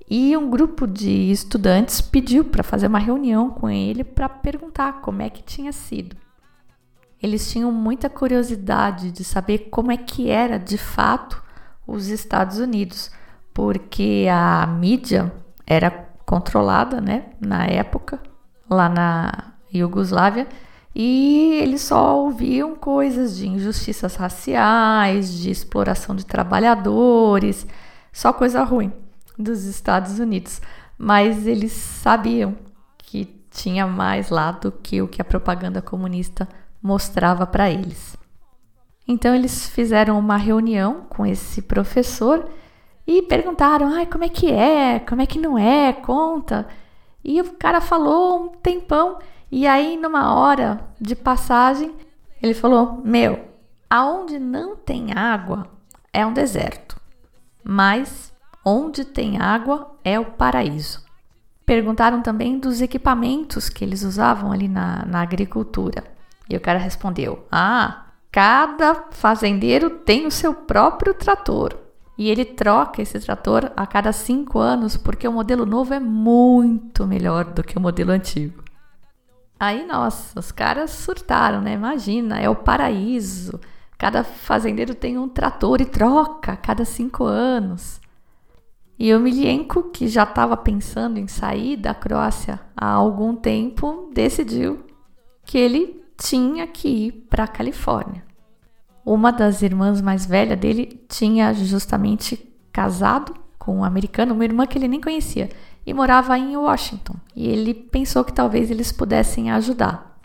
e 0.08 0.38
um 0.38 0.50
grupo 0.50 0.86
de 0.86 1.32
estudantes 1.32 2.02
pediu 2.02 2.46
para 2.46 2.64
fazer 2.64 2.88
uma 2.88 3.00
reunião 3.00 3.50
com 3.50 3.70
ele 3.70 4.04
para 4.04 4.30
perguntar 4.30 5.02
como 5.02 5.24
é 5.24 5.30
que 5.30 5.42
tinha 5.42 5.72
sido. 5.72 6.16
Eles 7.22 7.52
tinham 7.52 7.72
muita 7.72 8.10
curiosidade 8.10 9.12
de 9.12 9.24
saber 9.24 9.70
como 9.70 9.92
é 9.92 9.98
que 9.98 10.30
era 10.30 10.58
de 10.58 10.78
fato 10.78 11.42
os 11.86 12.08
Estados 12.08 12.58
Unidos, 12.58 13.12
porque 13.54 14.28
a 14.32 14.66
mídia 14.66 15.32
era 15.68 15.92
controlada, 16.26 17.02
né, 17.02 17.26
na 17.40 17.66
época, 17.66 18.20
lá 18.70 18.88
na 18.88 19.54
Iugoslávia, 19.74 20.48
e 20.94 21.60
eles 21.62 21.82
só 21.82 22.18
ouviam 22.18 22.76
coisas 22.76 23.38
de 23.38 23.48
injustiças 23.48 24.16
raciais, 24.16 25.34
de 25.34 25.50
exploração 25.50 26.16
de 26.16 26.26
trabalhadores, 26.26 27.66
só 28.12 28.34
coisa 28.34 28.64
ruim 28.64 28.92
dos 29.38 29.64
Estados 29.64 30.20
Unidos. 30.20 30.62
Mas 30.98 31.48
eles 31.48 31.72
sabiam 31.72 32.56
que 32.98 33.26
tinha 33.50 33.88
mais 33.88 34.30
lá 34.30 34.52
do 34.52 34.72
que 34.72 35.02
o 35.02 35.08
que 35.08 35.22
a 35.22 35.26
propaganda 35.26 35.82
comunista 35.82 36.48
mostrava 36.82 37.46
para 37.46 37.70
eles. 37.70 38.18
Então 39.08 39.36
eles 39.36 39.68
fizeram 39.68 40.18
uma 40.18 40.38
reunião 40.38 41.06
com 41.10 41.26
esse 41.26 41.62
professor 41.62 42.48
e 43.06 43.22
perguntaram: 43.24 43.88
"Ai, 43.94 44.06
como 44.06 44.24
é 44.24 44.30
que 44.30 44.52
é? 44.52 45.00
Como 45.00 45.22
é 45.22 45.26
que 45.26 45.40
não 45.40 45.58
é? 45.58 45.94
Conta". 45.94 46.68
E 47.24 47.40
o 47.42 47.54
cara 47.54 47.82
falou 47.82 48.46
um 48.46 48.48
tempão 48.50 49.20
e 49.52 49.68
aí 49.68 49.98
numa 49.98 50.34
hora 50.34 50.80
de 51.00 51.16
passagem, 51.16 51.94
ele 52.42 52.54
falou: 52.54 53.02
"Meu, 53.04 53.46
aonde 53.90 54.40
não 54.40 54.76
tem 54.76 55.14
água 55.14 55.68
é 56.14 56.26
um 56.26 56.34
deserto, 56.34 57.00
mas 57.64 58.34
onde 58.66 59.04
tem 59.04 59.40
água 59.42 59.96
é 60.04 60.20
o 60.20 60.26
paraíso". 60.26 61.04
Perguntaram 61.66 62.22
também 62.22 62.60
dos 62.60 62.82
equipamentos 62.82 63.70
que 63.70 63.84
eles 63.84 64.04
usavam 64.04 64.52
ali 64.52 64.68
na, 64.68 65.06
na 65.06 65.22
agricultura. 65.22 66.04
E 66.52 66.58
o 66.58 66.60
cara 66.60 66.78
respondeu: 66.78 67.46
Ah, 67.50 68.08
cada 68.30 69.06
fazendeiro 69.12 69.90
tem 69.90 70.28
o 70.28 70.32
seu 70.32 70.54
próprio 70.54 71.14
trator. 71.14 71.78
E 72.18 72.30
ele 72.30 72.44
troca 72.44 73.02
esse 73.02 73.20
trator 73.22 73.72
a 73.76 73.88
cada 73.88 74.12
cinco 74.12 74.60
anos 74.60 74.98
porque 74.98 75.26
o 75.26 75.32
modelo 75.32 75.66
novo 75.66 75.94
é 75.94 76.00
muito 76.00 77.08
melhor 77.08 77.46
do 77.46 77.64
que 77.64 77.78
o 77.78 77.82
modelo 77.82 78.12
antigo. 78.12 78.62
Aí, 79.58 79.86
nossa, 79.88 80.38
os 80.38 80.52
caras 80.52 80.92
surtaram, 80.92 81.62
né? 81.62 81.74
Imagina, 81.74 82.38
é 82.38 82.50
o 82.50 82.56
paraíso. 82.56 83.60
Cada 83.98 84.24
fazendeiro 84.24 84.94
tem 84.94 85.18
um 85.18 85.30
trator 85.30 85.80
e 85.80 85.86
troca 85.86 86.52
a 86.52 86.58
cada 86.58 86.84
cinco 86.84 87.24
anos. 87.24 88.02
E 89.00 89.14
o 89.14 89.20
Milienko, 89.20 89.84
que 89.84 90.08
já 90.08 90.24
estava 90.24 90.58
pensando 90.58 91.18
em 91.18 91.28
sair 91.28 91.78
da 91.78 91.94
Croácia 91.94 92.60
há 92.76 92.88
algum 92.88 93.36
tempo, 93.36 94.12
decidiu 94.14 94.84
que 95.46 95.58
ele 95.58 96.01
tinha 96.22 96.68
que 96.68 96.88
ir 96.88 97.12
para 97.30 97.46
a 97.46 97.48
Califórnia. 97.48 98.24
Uma 99.04 99.32
das 99.32 99.64
irmãs 99.64 100.00
mais 100.00 100.24
velhas 100.24 100.60
dele 100.60 101.04
tinha 101.10 101.52
justamente 101.52 102.38
casado 102.72 103.34
com 103.58 103.78
um 103.78 103.84
americano, 103.84 104.36
uma 104.36 104.46
irmã 104.46 104.68
que 104.68 104.78
ele 104.78 104.88
nem 104.88 105.02
conhecia, 105.02 105.50
e 105.84 105.94
morava 105.94 106.38
em 106.38 106.56
Washington. 106.56 107.16
E 107.36 107.48
ele 107.48 107.74
pensou 107.74 108.24
que 108.24 108.32
talvez 108.32 108.70
eles 108.70 108.92
pudessem 108.92 109.50
ajudar. 109.52 110.20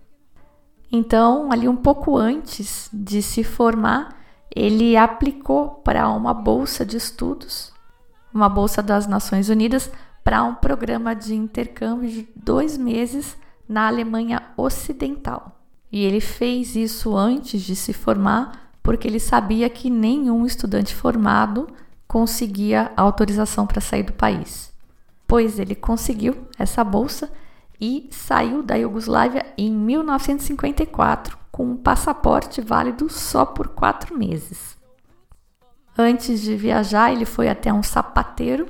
Então, 0.93 1.51
ali 1.51 1.67
um 1.67 1.77
pouco 1.77 2.17
antes 2.19 2.91
de 2.93 3.23
se 3.23 3.43
formar, 3.43 4.17
ele 4.55 4.97
aplicou 4.99 5.81
para 5.83 6.09
uma 6.11 6.35
bolsa 6.35 6.85
de 6.85 6.99
estudos, 6.99 7.73
uma 8.33 8.51
bolsa 8.51 8.83
das 8.83 9.07
Nações 9.07 9.49
Unidas, 9.49 9.91
para 10.23 10.45
um 10.45 10.55
programa 10.55 11.15
de 11.15 11.35
intercâmbio 11.35 12.11
de 12.11 12.29
dois 12.37 12.77
meses 12.77 13.37
na 13.67 13.87
Alemanha 13.87 14.43
Ocidental. 14.57 15.56
E 15.91 16.05
ele 16.05 16.21
fez 16.21 16.77
isso 16.77 17.17
antes 17.17 17.63
de 17.63 17.77
se 17.77 17.93
formar, 17.93 18.71
porque 18.83 19.07
ele 19.07 19.21
sabia 19.21 19.69
que 19.69 19.89
nenhum 19.91 20.45
estudante 20.45 20.95
formado 20.95 21.69
conseguia 22.07 22.93
autorização 22.97 23.67
para 23.67 23.81
sair 23.81 24.03
do 24.03 24.13
país. 24.13 24.73
Pois 25.27 25.59
ele 25.59 25.75
conseguiu 25.75 26.47
essa 26.59 26.85
bolsa 26.85 27.31
e 27.81 28.09
saiu 28.11 28.63
da 28.63 28.75
Iugoslávia 28.77 29.45
em 29.57 29.71
1954 29.71 31.37
com 31.51 31.71
um 31.71 31.77
passaporte 31.77 32.61
válido 32.61 33.11
só 33.11 33.45
por 33.45 33.69
quatro 33.69 34.17
meses. 34.17 34.77
Antes 35.97 36.43
de 36.43 36.55
viajar, 36.55 37.13
ele 37.13 37.25
foi 37.25 37.49
até 37.49 37.73
um 37.73 37.83
sapateiro 37.83 38.69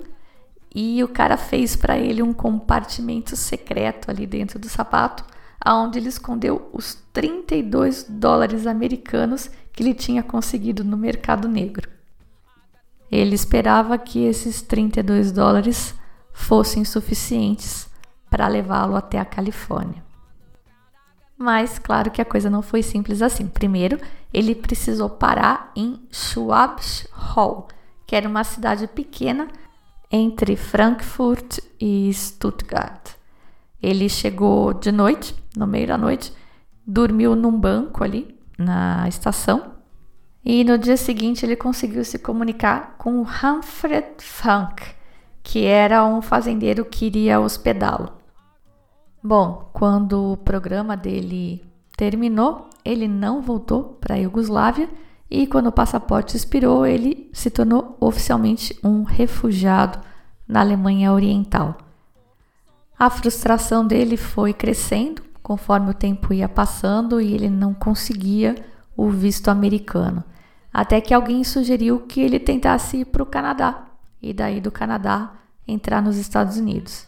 e 0.75 1.03
o 1.03 1.09
cara 1.09 1.37
fez 1.37 1.75
para 1.75 1.99
ele 1.99 2.23
um 2.23 2.33
compartimento 2.33 3.35
secreto 3.35 4.11
ali 4.11 4.27
dentro 4.27 4.59
do 4.59 4.69
sapato 4.69 5.25
aonde 5.61 5.99
ele 5.99 6.09
escondeu 6.09 6.69
os 6.73 6.95
32 7.13 8.05
dólares 8.09 8.67
americanos 8.67 9.51
que 9.73 9.83
ele 9.83 9.95
tinha 9.95 10.23
conseguido 10.23 10.85
no 10.85 10.97
mercado 10.97 11.49
negro. 11.49 11.89
Ele 13.11 13.35
esperava 13.35 13.99
que 13.99 14.25
esses 14.25 14.63
32 14.63 15.33
dólares 15.33 15.95
fossem 16.33 16.85
suficientes 16.85 17.89
para 18.29 18.49
levá-lo 18.49 18.97
até 18.97 19.19
a 19.19 19.25
Califórnia. 19.25 20.05
Mas 21.39 21.79
claro 21.79 22.11
que 22.11 22.21
a 22.21 22.25
coisa 22.25 22.49
não 22.49 22.63
foi 22.63 22.83
simples 22.83 23.21
assim. 23.21 23.47
Primeiro, 23.47 24.01
ele 24.33 24.55
precisou 24.55 25.11
parar 25.11 25.71
em 25.77 26.01
Schwab's 26.11 27.07
Hall, 27.13 27.69
que 28.07 28.17
era 28.17 28.29
uma 28.29 28.45
cidade 28.45 28.87
pequena 28.87 29.49
entre 30.11 30.57
Frankfurt 30.57 31.59
e 31.81 32.13
Stuttgart. 32.13 33.16
Ele 33.83 34.09
chegou 34.09 34.73
de 34.73 34.91
noite, 34.91 35.35
no 35.57 35.67
meio 35.67 35.87
da 35.87 35.99
noite, 35.99 36.33
dormiu 36.87 37.35
num 37.35 37.59
banco 37.59 38.05
ali 38.05 38.39
na 38.59 39.07
estação 39.09 39.77
e 40.45 40.63
no 40.63 40.79
dia 40.79 40.97
seguinte 40.97 41.45
ele 41.45 41.57
conseguiu 41.57 42.05
se 42.05 42.19
comunicar 42.19 42.97
com 42.99 43.23
Humphrey 43.23 44.05
Funk, 44.19 44.83
que 45.43 45.65
era 45.65 46.05
um 46.07 46.23
fazendeiro 46.23 46.85
que 46.85 47.07
iria 47.07 47.41
hospedá-lo. 47.41 48.13
Bom, 49.23 49.69
quando 49.73 50.33
o 50.33 50.37
programa 50.37 50.97
dele 50.97 51.65
terminou, 51.97 52.71
ele 52.85 53.09
não 53.09 53.43
voltou 53.43 53.99
para 54.01 54.15
a 54.15 54.19
Iugoslávia 54.19 54.89
e 55.29 55.49
quando 55.49 55.67
o 55.67 55.73
passaporte 55.73 56.37
expirou, 56.37 56.87
ele 56.87 57.29
se 57.33 57.51
tornou 57.51 57.97
oficialmente 58.01 58.79
um 58.85 59.03
refugiado 59.03 59.99
na 60.47 60.61
Alemanha 60.61 61.13
Oriental. 61.13 61.77
A 62.99 63.11
frustração 63.11 63.87
dele 63.87 64.17
foi 64.17 64.55
crescendo 64.55 65.23
conforme 65.43 65.91
o 65.91 65.95
tempo 65.95 66.33
ia 66.33 66.49
passando 66.49 67.21
e 67.21 67.35
ele 67.35 67.51
não 67.51 67.75
conseguia 67.75 68.55
o 68.97 69.11
visto 69.11 69.49
americano. 69.49 70.25
Até 70.73 71.01
que 71.01 71.13
alguém 71.13 71.45
sugeriu 71.45 72.01
que 72.01 72.21
ele 72.21 72.41
tentasse 72.41 72.99
ir 72.99 73.05
para 73.05 73.23
o 73.23 73.27
Canadá 73.27 73.85
e 74.21 74.33
daí 74.33 74.63
do 74.63 74.71
Canadá 74.71 75.33
entrar 75.69 76.01
nos 76.01 76.17
Estados 76.17 76.57
Unidos. 76.57 77.07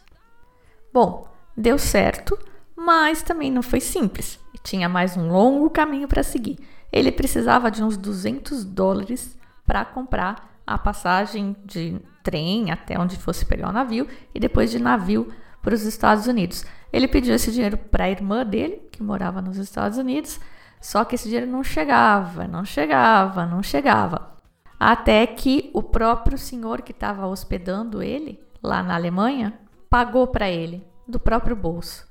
Bom, 0.93 1.27
deu 1.57 1.79
certo, 1.79 2.39
mas 2.77 3.23
também 3.23 3.51
não 3.51 3.63
foi 3.63 3.81
simples 3.81 4.39
e 4.55 4.59
tinha 4.59 4.91
mais 4.91 5.17
um 5.17 5.29
longo 5.29 5.71
caminho 5.71 6.07
para 6.07 6.23
seguir. 6.23 6.59
Ele 6.93 7.11
precisava 7.11 7.71
de 7.71 7.83
uns 7.83 7.97
200 7.97 8.63
dólares 8.63 9.39
para 9.67 9.87
comprar 9.87 10.61
a 10.67 10.77
passagem 10.77 11.57
de 11.65 11.99
trem 12.23 12.71
até 12.71 12.99
onde 12.99 13.17
fosse 13.17 13.47
pegar 13.47 13.71
o 13.71 13.73
navio 13.73 14.07
e 14.35 14.39
depois 14.39 14.71
de 14.71 14.79
navio 14.79 15.33
para 15.69 15.75
os 15.75 15.83
Estados 15.83 16.27
Unidos. 16.27 16.65
Ele 16.91 17.07
pediu 17.07 17.35
esse 17.35 17.53
dinheiro 17.53 17.77
para 17.77 18.05
a 18.05 18.11
irmã 18.11 18.43
dele, 18.43 18.89
que 18.91 19.03
morava 19.03 19.43
nos 19.43 19.59
Estados 19.59 19.99
Unidos, 19.99 20.41
só 20.81 21.05
que 21.05 21.15
esse 21.15 21.29
dinheiro 21.29 21.47
não 21.47 21.63
chegava, 21.63 22.49
não 22.49 22.65
chegava, 22.65 23.45
não 23.45 23.63
chegava. 23.63 24.35
Até 24.81 25.27
que 25.27 25.71
o 25.75 25.83
próprio 25.83 26.39
senhor 26.39 26.81
que 26.81 26.93
estava 26.93 27.27
hospedando 27.27 28.03
ele 28.03 28.41
lá 28.63 28.83
na 28.83 28.95
Alemanha 28.95 29.61
pagou 29.91 30.27
para 30.29 30.49
ele 30.49 30.83
do 31.07 31.21
próprio 31.21 31.55
bolso. 31.55 32.09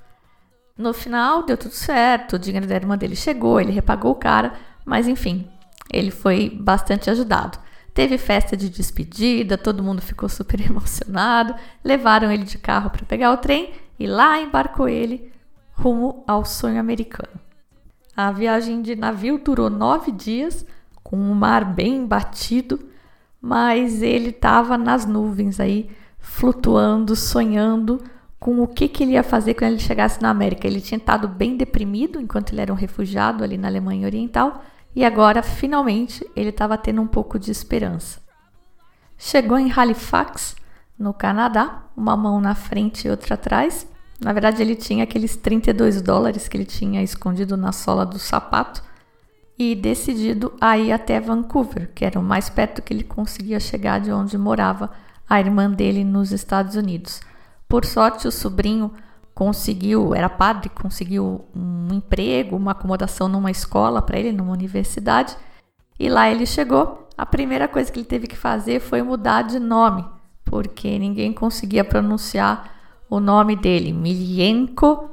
No 0.77 0.93
final 0.93 1.41
deu 1.41 1.57
tudo 1.57 1.73
certo, 1.73 2.35
o 2.35 2.39
dinheiro 2.39 2.67
da 2.67 2.75
irmã 2.75 2.95
dele 2.95 3.15
chegou, 3.15 3.59
ele 3.59 3.71
repagou 3.71 4.11
o 4.11 4.19
cara, 4.19 4.53
mas 4.85 5.07
enfim, 5.07 5.49
ele 5.91 6.11
foi 6.11 6.51
bastante 6.51 7.09
ajudado. 7.09 7.57
Teve 7.97 8.19
festa 8.19 8.55
de 8.55 8.69
despedida, 8.69 9.57
todo 9.57 9.81
mundo 9.81 10.03
ficou 10.03 10.29
super 10.29 10.61
emocionado. 10.61 11.55
Levaram 11.83 12.31
ele 12.31 12.43
de 12.43 12.59
carro 12.59 12.91
para 12.91 13.03
pegar 13.07 13.31
o 13.31 13.37
trem 13.37 13.71
e 13.97 14.05
lá 14.05 14.39
embarcou 14.39 14.87
ele 14.87 15.31
rumo 15.71 16.23
ao 16.27 16.45
sonho 16.45 16.79
americano. 16.79 17.41
A 18.15 18.31
viagem 18.31 18.83
de 18.83 18.95
navio 18.95 19.41
durou 19.43 19.67
nove 19.67 20.11
dias, 20.11 20.63
com 21.03 21.15
o 21.17 21.33
mar 21.33 21.65
bem 21.65 22.05
batido, 22.05 22.79
mas 23.41 24.03
ele 24.03 24.29
estava 24.29 24.77
nas 24.77 25.07
nuvens 25.07 25.59
aí, 25.59 25.89
flutuando, 26.19 27.15
sonhando 27.15 27.99
com 28.39 28.61
o 28.61 28.67
que, 28.67 28.87
que 28.87 29.05
ele 29.05 29.13
ia 29.13 29.23
fazer 29.23 29.55
quando 29.55 29.71
ele 29.71 29.79
chegasse 29.79 30.21
na 30.21 30.29
América. 30.29 30.67
Ele 30.67 30.81
tinha 30.81 30.99
estado 30.99 31.27
bem 31.27 31.57
deprimido 31.57 32.21
enquanto 32.21 32.51
ele 32.51 32.61
era 32.61 32.71
um 32.71 32.75
refugiado 32.75 33.43
ali 33.43 33.57
na 33.57 33.67
Alemanha 33.67 34.05
Oriental 34.05 34.61
e 34.97 35.05
agora, 35.05 35.43
finalmente, 35.43 36.27
ele 36.35 36.49
estava 36.49 36.75
tendo 36.75 36.99
um 36.99 37.05
pouco 37.05 37.37
de 37.37 37.51
esperança. 37.51 38.19
Chegou 39.15 39.59
em 39.59 39.71
Halifax, 39.71 40.55
no 40.97 41.13
Canadá, 41.13 41.83
uma 41.95 42.17
mão 42.17 42.41
na 42.41 42.55
frente 42.55 43.07
e 43.07 43.11
outra 43.11 43.35
atrás. 43.35 43.87
Na 44.19 44.33
verdade, 44.33 44.59
ele 44.59 44.75
tinha 44.75 45.03
aqueles 45.03 45.35
32 45.35 46.01
dólares 46.01 46.47
que 46.47 46.57
ele 46.57 46.65
tinha 46.65 47.03
escondido 47.03 47.55
na 47.55 47.71
sola 47.71 48.07
do 48.07 48.17
sapato 48.17 48.81
e 49.55 49.75
decidido 49.75 50.51
a 50.59 50.79
ir 50.79 50.91
até 50.91 51.19
Vancouver, 51.19 51.91
que 51.93 52.03
era 52.03 52.19
o 52.19 52.23
mais 52.23 52.49
perto 52.49 52.81
que 52.81 52.91
ele 52.91 53.03
conseguia 53.03 53.59
chegar 53.59 53.99
de 53.99 54.11
onde 54.11 54.35
morava 54.35 54.89
a 55.29 55.39
irmã 55.39 55.69
dele 55.69 56.03
nos 56.03 56.31
Estados 56.31 56.75
Unidos. 56.75 57.21
Por 57.69 57.85
sorte, 57.85 58.27
o 58.27 58.31
sobrinho 58.31 58.91
conseguiu, 59.37 60.15
era 60.15 60.27
padre, 60.27 60.67
conseguiu 60.67 61.45
um 61.55 61.93
emprego, 61.93 62.55
uma 62.55 62.71
acomodação 62.71 63.27
numa 63.29 63.51
escola 63.51 64.01
para 64.01 64.17
ele, 64.17 64.31
numa 64.31 64.51
universidade. 64.51 65.37
E 65.99 66.09
lá 66.09 66.27
ele 66.27 66.43
chegou. 66.43 67.07
A 67.15 67.23
primeira 67.23 67.67
coisa 67.67 67.91
que 67.91 67.99
ele 67.99 68.07
teve 68.07 68.25
que 68.25 68.35
fazer 68.35 68.79
foi 68.79 69.03
mudar 69.03 69.43
de 69.43 69.59
nome, 69.59 70.03
porque 70.43 70.97
ninguém 70.97 71.31
conseguia 71.31 71.83
pronunciar 71.83 72.71
o 73.07 73.19
nome 73.19 73.55
dele, 73.55 73.93
Milienko. 73.93 75.07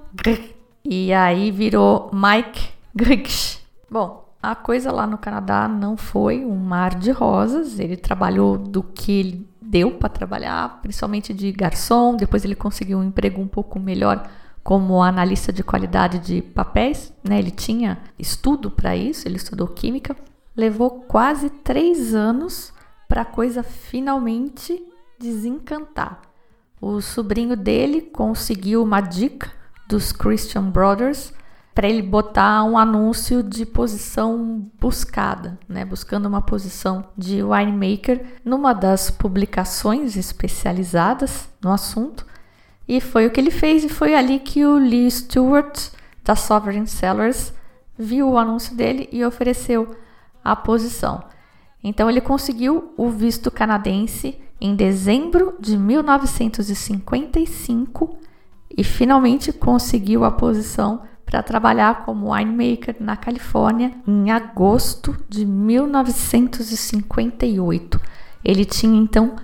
E 0.83 1.13
aí 1.13 1.51
virou 1.51 2.11
Mike 2.11 2.71
Grigsh. 2.97 3.61
Bom, 3.91 4.27
a 4.43 4.55
coisa 4.55 4.91
lá 4.91 5.07
no 5.07 5.19
Canadá 5.19 5.69
não 5.69 5.99
foi 5.99 6.47
um 6.47 6.57
mar 6.57 6.95
de 6.95 7.11
rosas. 7.11 7.79
Ele 7.79 7.97
trabalhou 7.97 8.57
do 8.57 8.83
que 8.83 9.13
ele 9.13 9.49
deu 9.65 9.93
para 9.93 10.09
trabalhar, 10.09 10.81
principalmente 10.83 11.33
de 11.33 11.51
garçom. 11.53 12.17
Depois 12.17 12.45
ele 12.45 12.55
conseguiu 12.55 12.99
um 12.99 13.05
emprego 13.05 13.41
um 13.41 13.49
pouco 13.49 13.79
melhor 13.81 14.29
como 14.63 15.03
analista 15.03 15.53
de 15.53 15.63
qualidade 15.63 16.19
de 16.19 16.43
papéis. 16.43 17.13
Né? 17.23 17.39
Ele 17.39 17.51
tinha 17.51 17.99
estudo 18.19 18.71
para 18.71 18.97
isso, 18.97 19.27
ele 19.27 19.37
estudou 19.37 19.69
química. 19.69 20.17
Levou 20.57 20.91
quase 21.03 21.51
três 21.51 22.15
anos 22.15 22.73
para 23.09 23.23
a 23.23 23.27
coisa 23.27 23.63
finalmente 23.63 24.83
desencantar. 25.19 26.21
O 26.81 27.01
sobrinho 27.01 27.57
dele 27.57 28.03
conseguiu 28.03 28.83
uma 28.83 29.01
dica 29.01 29.51
dos 29.89 30.13
Christian 30.13 30.71
Brothers 30.71 31.33
para 31.75 31.89
ele 31.89 32.03
botar 32.03 32.63
um 32.63 32.79
anúncio 32.79 33.43
de 33.43 33.67
posição 33.67 34.71
buscada, 34.81 35.59
né? 35.69 35.85
Buscando 35.85 36.27
uma 36.27 36.41
posição 36.41 37.05
de 37.19 37.43
winemaker 37.43 38.25
numa 38.45 38.73
das 38.73 39.11
publicações 39.11 40.17
especializadas 40.17 41.49
no 41.61 41.73
assunto. 41.73 42.25
E 42.87 43.01
foi 43.01 43.27
o 43.27 43.31
que 43.31 43.41
ele 43.41 43.51
fez, 43.51 43.83
e 43.83 43.89
foi 43.89 44.15
ali 44.15 44.39
que 44.39 44.65
o 44.65 44.77
Lee 44.77 45.11
Stewart, 45.11 45.89
da 46.23 46.37
Sovereign 46.37 46.87
Sellers, 46.87 47.53
viu 47.99 48.31
o 48.31 48.39
anúncio 48.39 48.77
dele 48.77 49.09
e 49.11 49.25
ofereceu 49.25 49.97
a 50.45 50.55
posição. 50.55 51.25
Então 51.83 52.09
ele 52.09 52.21
conseguiu 52.21 52.95
o 52.97 53.11
visto 53.11 53.51
canadense 53.51 54.39
em 54.61 54.77
dezembro 54.77 55.57
de 55.59 55.77
1955 55.77 58.17
e 58.77 58.85
finalmente 58.85 59.53
conseguiu 59.53 60.25
a 60.25 60.31
posição 60.31 61.03
para 61.35 61.43
trabalhar 61.43 62.05
como 62.05 62.33
winemaker 62.33 62.95
na 63.01 63.17
Califórnia 63.17 63.91
em 64.07 64.31
agosto 64.31 65.17
de 65.29 65.45
1958. 65.45 68.01
Ele 68.45 68.65
tinha 68.65 68.97
então 68.97 69.35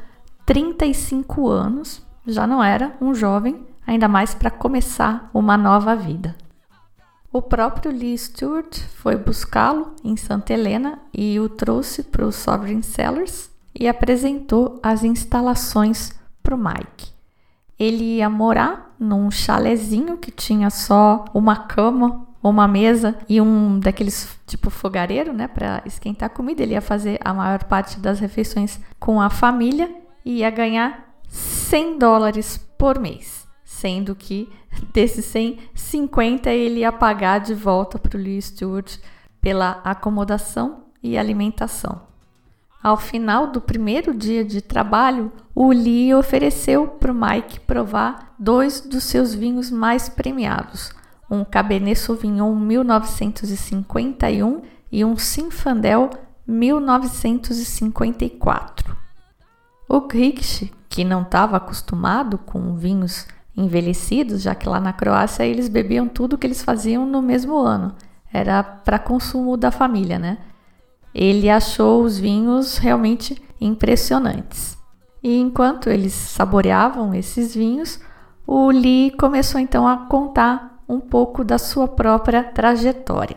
35 0.46 1.48
anos, 1.48 2.00
já 2.24 2.46
não 2.46 2.62
era 2.62 2.94
um 3.00 3.12
jovem, 3.12 3.66
ainda 3.84 4.06
mais 4.06 4.36
para 4.36 4.52
começar 4.52 5.28
uma 5.34 5.56
nova 5.56 5.96
vida. 5.96 6.36
O 7.32 7.42
próprio 7.42 7.90
Lee 7.90 8.16
Stewart 8.16 8.78
foi 8.94 9.16
buscá-lo 9.16 9.96
em 10.04 10.16
Santa 10.16 10.52
Helena 10.52 11.00
e 11.12 11.40
o 11.40 11.48
trouxe 11.48 12.04
para 12.04 12.24
os 12.24 12.36
Sovereign 12.36 12.84
Cellars 12.84 13.50
e 13.74 13.88
apresentou 13.88 14.78
as 14.80 15.02
instalações 15.02 16.12
para 16.40 16.54
o 16.54 16.58
Mike. 16.58 17.10
Ele 17.76 18.18
ia 18.18 18.30
morar 18.30 18.89
num 19.00 19.30
chalezinho 19.30 20.18
que 20.18 20.30
tinha 20.30 20.68
só 20.68 21.24
uma 21.32 21.56
cama, 21.56 22.26
uma 22.42 22.68
mesa 22.68 23.16
e 23.26 23.40
um 23.40 23.80
daqueles 23.80 24.38
tipo 24.46 24.68
fogareiro, 24.68 25.32
né, 25.32 25.48
para 25.48 25.82
esquentar 25.86 26.28
comida. 26.28 26.62
Ele 26.62 26.74
ia 26.74 26.82
fazer 26.82 27.18
a 27.24 27.32
maior 27.32 27.64
parte 27.64 27.98
das 27.98 28.20
refeições 28.20 28.78
com 28.98 29.18
a 29.18 29.30
família 29.30 29.90
e 30.22 30.40
ia 30.40 30.50
ganhar 30.50 31.14
100 31.28 31.98
dólares 31.98 32.58
por 32.76 32.98
mês, 32.98 33.48
sendo 33.64 34.14
que 34.14 34.52
desses 34.92 35.24
100, 35.24 35.58
50 35.74 36.50
ele 36.50 36.80
ia 36.80 36.92
pagar 36.92 37.38
de 37.38 37.54
volta 37.54 37.98
para 37.98 38.18
o 38.18 38.20
Lee 38.20 38.42
Stewart 38.42 38.98
pela 39.40 39.80
acomodação 39.82 40.84
e 41.02 41.16
alimentação. 41.16 42.09
Ao 42.82 42.96
final 42.96 43.48
do 43.48 43.60
primeiro 43.60 44.14
dia 44.14 44.42
de 44.42 44.62
trabalho, 44.62 45.30
o 45.54 45.70
Lee 45.70 46.14
ofereceu 46.14 46.88
para 46.88 47.12
o 47.12 47.14
Mike 47.14 47.60
provar 47.60 48.34
dois 48.38 48.80
dos 48.80 49.04
seus 49.04 49.34
vinhos 49.34 49.70
mais 49.70 50.08
premiados, 50.08 50.90
um 51.30 51.44
Cabernet 51.44 51.98
Sauvignon 51.98 52.56
1951 52.56 54.62
e 54.90 55.04
um 55.04 55.14
Sinfandel 55.14 56.08
1954. 56.46 58.96
O 59.86 60.00
Grigsch, 60.00 60.72
que 60.88 61.04
não 61.04 61.20
estava 61.20 61.58
acostumado 61.58 62.38
com 62.38 62.76
vinhos 62.76 63.26
envelhecidos, 63.54 64.40
já 64.40 64.54
que 64.54 64.66
lá 64.66 64.80
na 64.80 64.94
Croácia 64.94 65.44
eles 65.44 65.68
bebiam 65.68 66.08
tudo 66.08 66.38
que 66.38 66.46
eles 66.46 66.62
faziam 66.62 67.04
no 67.04 67.20
mesmo 67.20 67.58
ano, 67.58 67.94
era 68.32 68.62
para 68.62 68.98
consumo 68.98 69.58
da 69.58 69.70
família, 69.70 70.18
né? 70.18 70.38
Ele 71.14 71.50
achou 71.50 72.02
os 72.02 72.18
vinhos 72.18 72.78
realmente 72.78 73.40
impressionantes. 73.60 74.78
E 75.22 75.38
enquanto 75.38 75.90
eles 75.90 76.12
saboreavam 76.12 77.14
esses 77.14 77.54
vinhos, 77.54 78.00
o 78.46 78.70
Lee 78.70 79.10
começou 79.12 79.60
então 79.60 79.86
a 79.86 80.06
contar 80.06 80.82
um 80.88 80.98
pouco 80.98 81.44
da 81.44 81.58
sua 81.58 81.86
própria 81.86 82.42
trajetória. 82.42 83.36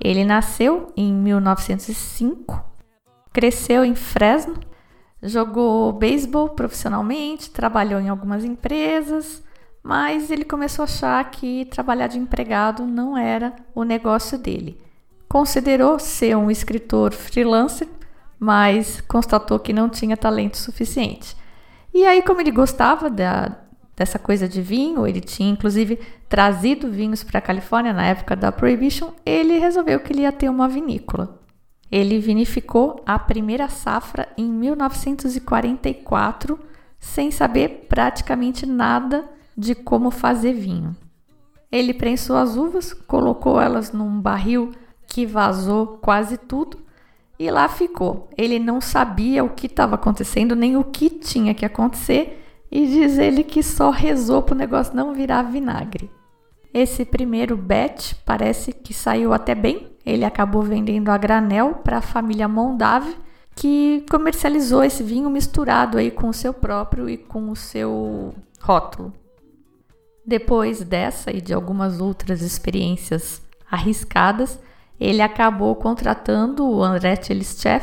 Ele 0.00 0.24
nasceu 0.24 0.92
em 0.96 1.12
1905, 1.12 2.64
cresceu 3.32 3.84
em 3.84 3.94
Fresno, 3.94 4.54
jogou 5.22 5.92
beisebol 5.92 6.48
profissionalmente, 6.48 7.50
trabalhou 7.50 8.00
em 8.00 8.08
algumas 8.08 8.44
empresas, 8.44 9.44
mas 9.82 10.30
ele 10.30 10.44
começou 10.44 10.82
a 10.82 10.86
achar 10.86 11.30
que 11.30 11.66
trabalhar 11.66 12.08
de 12.08 12.18
empregado 12.18 12.84
não 12.84 13.16
era 13.16 13.54
o 13.74 13.84
negócio 13.84 14.36
dele. 14.38 14.80
Considerou 15.32 15.98
ser 15.98 16.36
um 16.36 16.50
escritor 16.50 17.14
freelancer, 17.14 17.88
mas 18.38 19.00
constatou 19.00 19.58
que 19.58 19.72
não 19.72 19.88
tinha 19.88 20.14
talento 20.14 20.58
suficiente. 20.58 21.34
E 21.94 22.04
aí, 22.04 22.20
como 22.20 22.42
ele 22.42 22.50
gostava 22.50 23.08
da, 23.08 23.56
dessa 23.96 24.18
coisa 24.18 24.46
de 24.46 24.60
vinho, 24.60 25.06
ele 25.06 25.22
tinha 25.22 25.50
inclusive 25.50 25.98
trazido 26.28 26.90
vinhos 26.90 27.24
para 27.24 27.38
a 27.38 27.40
Califórnia 27.40 27.94
na 27.94 28.04
época 28.04 28.36
da 28.36 28.52
Prohibition, 28.52 29.08
ele 29.24 29.56
resolveu 29.56 30.00
que 30.00 30.12
ele 30.12 30.20
ia 30.20 30.32
ter 30.32 30.50
uma 30.50 30.68
vinícola. 30.68 31.40
Ele 31.90 32.18
vinificou 32.18 33.02
a 33.06 33.18
primeira 33.18 33.70
safra 33.70 34.28
em 34.36 34.52
1944, 34.52 36.60
sem 37.00 37.30
saber 37.30 37.86
praticamente 37.88 38.66
nada 38.66 39.24
de 39.56 39.74
como 39.74 40.10
fazer 40.10 40.52
vinho. 40.52 40.94
Ele 41.70 41.94
prensou 41.94 42.36
as 42.36 42.54
uvas, 42.54 42.92
colocou 42.92 43.58
elas 43.58 43.92
num 43.92 44.20
barril 44.20 44.74
que 45.12 45.26
vazou 45.26 45.98
quase 46.00 46.38
tudo 46.38 46.78
e 47.38 47.50
lá 47.50 47.68
ficou. 47.68 48.30
Ele 48.34 48.58
não 48.58 48.80
sabia 48.80 49.44
o 49.44 49.50
que 49.50 49.66
estava 49.66 49.96
acontecendo, 49.96 50.56
nem 50.56 50.74
o 50.74 50.82
que 50.82 51.10
tinha 51.10 51.52
que 51.52 51.66
acontecer, 51.66 52.42
e 52.70 52.86
diz 52.86 53.18
ele 53.18 53.44
que 53.44 53.62
só 53.62 53.90
rezou 53.90 54.40
para 54.40 54.54
o 54.54 54.58
negócio 54.58 54.96
não 54.96 55.12
virar 55.12 55.42
vinagre. 55.42 56.10
Esse 56.72 57.04
primeiro 57.04 57.58
batch 57.58 58.14
parece 58.24 58.72
que 58.72 58.94
saiu 58.94 59.34
até 59.34 59.54
bem. 59.54 59.90
Ele 60.06 60.24
acabou 60.24 60.62
vendendo 60.62 61.10
a 61.10 61.18
granel 61.18 61.74
para 61.84 61.98
a 61.98 62.02
família 62.02 62.48
Mondave, 62.48 63.14
que 63.54 64.06
comercializou 64.10 64.82
esse 64.82 65.02
vinho 65.02 65.28
misturado 65.28 65.98
aí 65.98 66.10
com 66.10 66.30
o 66.30 66.34
seu 66.34 66.54
próprio 66.54 67.06
e 67.06 67.18
com 67.18 67.50
o 67.50 67.56
seu 67.56 68.34
rótulo. 68.62 69.12
Depois 70.24 70.82
dessa 70.82 71.30
e 71.30 71.42
de 71.42 71.52
algumas 71.52 72.00
outras 72.00 72.40
experiências 72.40 73.42
arriscadas, 73.70 74.58
ele 75.02 75.20
acabou 75.20 75.74
contratando 75.74 76.64
o 76.64 76.80
André 76.80 77.16
Tchelischev 77.16 77.82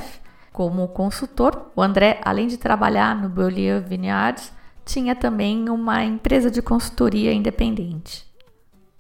como 0.54 0.88
consultor. 0.88 1.70
O 1.76 1.82
André, 1.82 2.22
além 2.24 2.48
de 2.48 2.56
trabalhar 2.56 3.14
no 3.14 3.28
Beaulieu 3.28 3.82
Vineyards, 3.82 4.54
tinha 4.86 5.14
também 5.14 5.70
uma 5.70 6.02
empresa 6.02 6.50
de 6.50 6.62
consultoria 6.62 7.34
independente. 7.34 8.26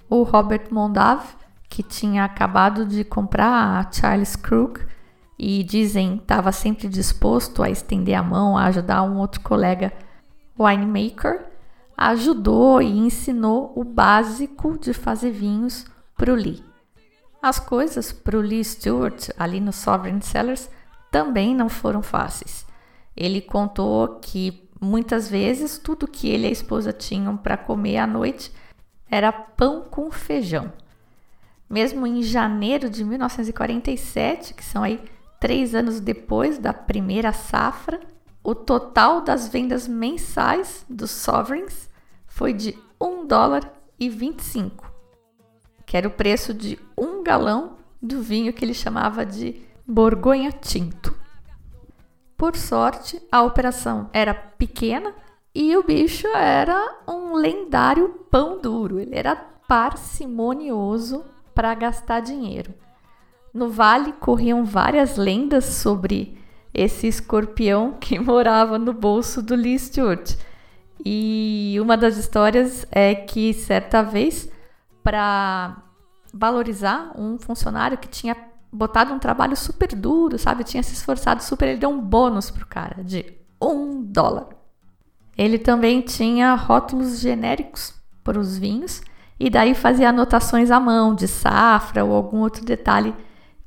O 0.10 0.23
Robert 0.23 0.67
Mondav, 0.69 1.23
que 1.69 1.82
tinha 1.82 2.25
acabado 2.25 2.86
de 2.86 3.05
comprar 3.05 3.79
a 3.79 3.89
Charles 3.89 4.36
Krug 4.36 4.82
e 5.38 5.63
dizem 5.63 6.17
estava 6.17 6.51
sempre 6.51 6.89
disposto 6.89 7.63
a 7.63 7.69
estender 7.69 8.15
a 8.15 8.23
mão 8.23 8.58
a 8.58 8.65
ajudar 8.65 9.01
um 9.03 9.17
outro 9.17 9.39
colega 9.39 9.93
winemaker, 10.60 11.45
ajudou 11.95 12.82
e 12.82 12.97
ensinou 12.97 13.71
o 13.77 13.86
básico 13.86 14.77
de 14.77 14.93
fazer 14.93 15.32
vinhos 15.32 15.86
para 16.17 16.34
o 16.34 16.36
Lee. 16.36 16.68
As 17.41 17.60
coisas 17.60 18.12
para 18.12 18.38
o 18.38 18.41
Lee 18.41 18.63
Stewart 18.63 19.30
ali 19.38 19.60
no 19.60 19.71
Sovereign 19.71 20.21
Cellars 20.21 20.69
também 21.12 21.56
não 21.56 21.69
foram 21.69 22.02
fáceis. 22.02 22.65
Ele 23.15 23.41
contou 23.41 24.19
que 24.19 24.69
Muitas 24.82 25.30
vezes, 25.30 25.78
tudo 25.78 26.08
que 26.08 26.30
ele 26.30 26.45
e 26.45 26.49
a 26.49 26.52
esposa 26.52 26.93
tinham 26.93 27.36
para 27.36 27.58
comer 27.58 27.97
à 27.97 28.08
noite 28.08 28.52
era 29.12 29.32
pão 29.32 29.82
com 29.82 30.10
feijão. 30.10 30.71
Mesmo 31.69 32.08
em 32.08 32.23
janeiro 32.23 32.89
de 32.89 33.04
1947, 33.04 34.54
que 34.54 34.63
são 34.63 34.82
aí 34.82 35.04
três 35.38 35.75
anos 35.75 35.99
depois 35.99 36.58
da 36.58 36.73
primeira 36.73 37.34
safra, 37.34 37.99
o 38.41 38.56
total 38.56 39.19
das 39.19 39.49
vendas 39.49 39.86
mensais 39.86 40.86
dos 40.89 41.12
Sovereigns 41.12 41.89
foi 42.25 42.54
de 42.54 42.78
1 43.02 43.28
dólar 43.28 43.69
e 43.99 44.10
25, 44.10 44.89
que 45.86 45.97
era 45.97 46.08
o 46.08 46.12
preço 46.12 46.54
de 46.54 46.80
um 46.97 47.08
galão 47.29 47.73
do 48.01 48.23
vinho 48.23 48.51
que 48.51 48.65
ele 48.65 48.73
chamava 48.73 49.23
de 49.23 49.61
Borgonha 49.87 50.51
Tinto. 50.51 51.15
Por 52.35 52.55
sorte, 52.55 53.21
a 53.31 53.43
operação 53.43 54.09
era 54.11 54.33
pequena 54.33 55.13
e 55.53 55.77
o 55.77 55.83
bicho 55.83 56.25
era 56.29 57.01
um 57.07 57.35
lendário 57.35 58.25
pão 58.31 58.59
duro. 58.59 58.99
Ele 58.99 59.15
era 59.15 59.35
parcimonioso 59.35 61.23
para 61.53 61.75
gastar 61.75 62.21
dinheiro. 62.21 62.73
No 63.53 63.69
vale 63.69 64.11
corriam 64.13 64.65
várias 64.65 65.15
lendas 65.15 65.65
sobre 65.65 66.35
esse 66.73 67.05
escorpião 67.05 67.93
que 67.99 68.17
morava 68.19 68.79
no 68.79 68.91
bolso 68.91 69.39
do 69.43 69.53
Lee 69.53 69.77
Stewart. 69.77 70.35
E 71.05 71.77
uma 71.79 71.95
das 71.95 72.17
histórias 72.17 72.87
é 72.91 73.13
que 73.13 73.53
certa 73.53 74.01
vez, 74.01 74.51
para 75.03 75.88
valorizar 76.33 77.11
um 77.15 77.37
funcionário 77.37 77.97
que 77.97 78.07
tinha 78.07 78.35
botado 78.71 79.13
um 79.13 79.19
trabalho 79.19 79.57
super 79.57 79.95
duro, 79.95 80.37
sabe? 80.37 80.63
Tinha 80.63 80.83
se 80.83 80.93
esforçado 80.93 81.43
super. 81.43 81.67
Ele 81.67 81.79
deu 81.79 81.89
um 81.89 81.99
bônus 81.99 82.51
pro 82.51 82.65
cara 82.65 83.03
de 83.03 83.25
um 83.61 84.03
dólar. 84.03 84.47
Ele 85.37 85.57
também 85.57 86.01
tinha 86.01 86.53
rótulos 86.55 87.19
genéricos 87.19 87.93
para 88.23 88.39
os 88.39 88.57
vinhos 88.57 89.01
e 89.39 89.49
daí 89.49 89.73
fazia 89.73 90.09
anotações 90.09 90.69
à 90.69 90.79
mão 90.79 91.15
de 91.15 91.27
safra 91.27 92.03
ou 92.03 92.13
algum 92.13 92.39
outro 92.39 92.63
detalhe 92.63 93.15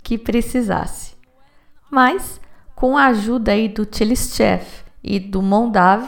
que 0.02 0.18
precisasse. 0.18 1.14
Mas 1.90 2.40
com 2.74 2.96
a 2.96 3.06
ajuda 3.06 3.52
aí 3.52 3.68
do 3.68 3.86
Chef 3.90 4.84
e 5.02 5.18
do 5.18 5.40
Mondav, 5.40 6.06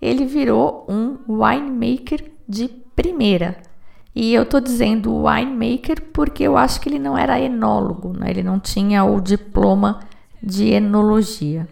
ele 0.00 0.26
virou 0.26 0.86
um 0.88 1.16
winemaker 1.26 2.30
de 2.48 2.68
primeira 2.94 3.67
e 4.14 4.34
eu 4.34 4.42
estou 4.42 4.60
dizendo 4.60 5.24
winemaker 5.24 6.02
porque 6.12 6.42
eu 6.42 6.56
acho 6.56 6.80
que 6.80 6.88
ele 6.88 6.98
não 6.98 7.16
era 7.16 7.40
enólogo, 7.40 8.12
né? 8.12 8.30
ele 8.30 8.42
não 8.42 8.58
tinha 8.58 9.04
o 9.04 9.20
diploma 9.20 10.00
de 10.42 10.70
enologia. 10.70 11.68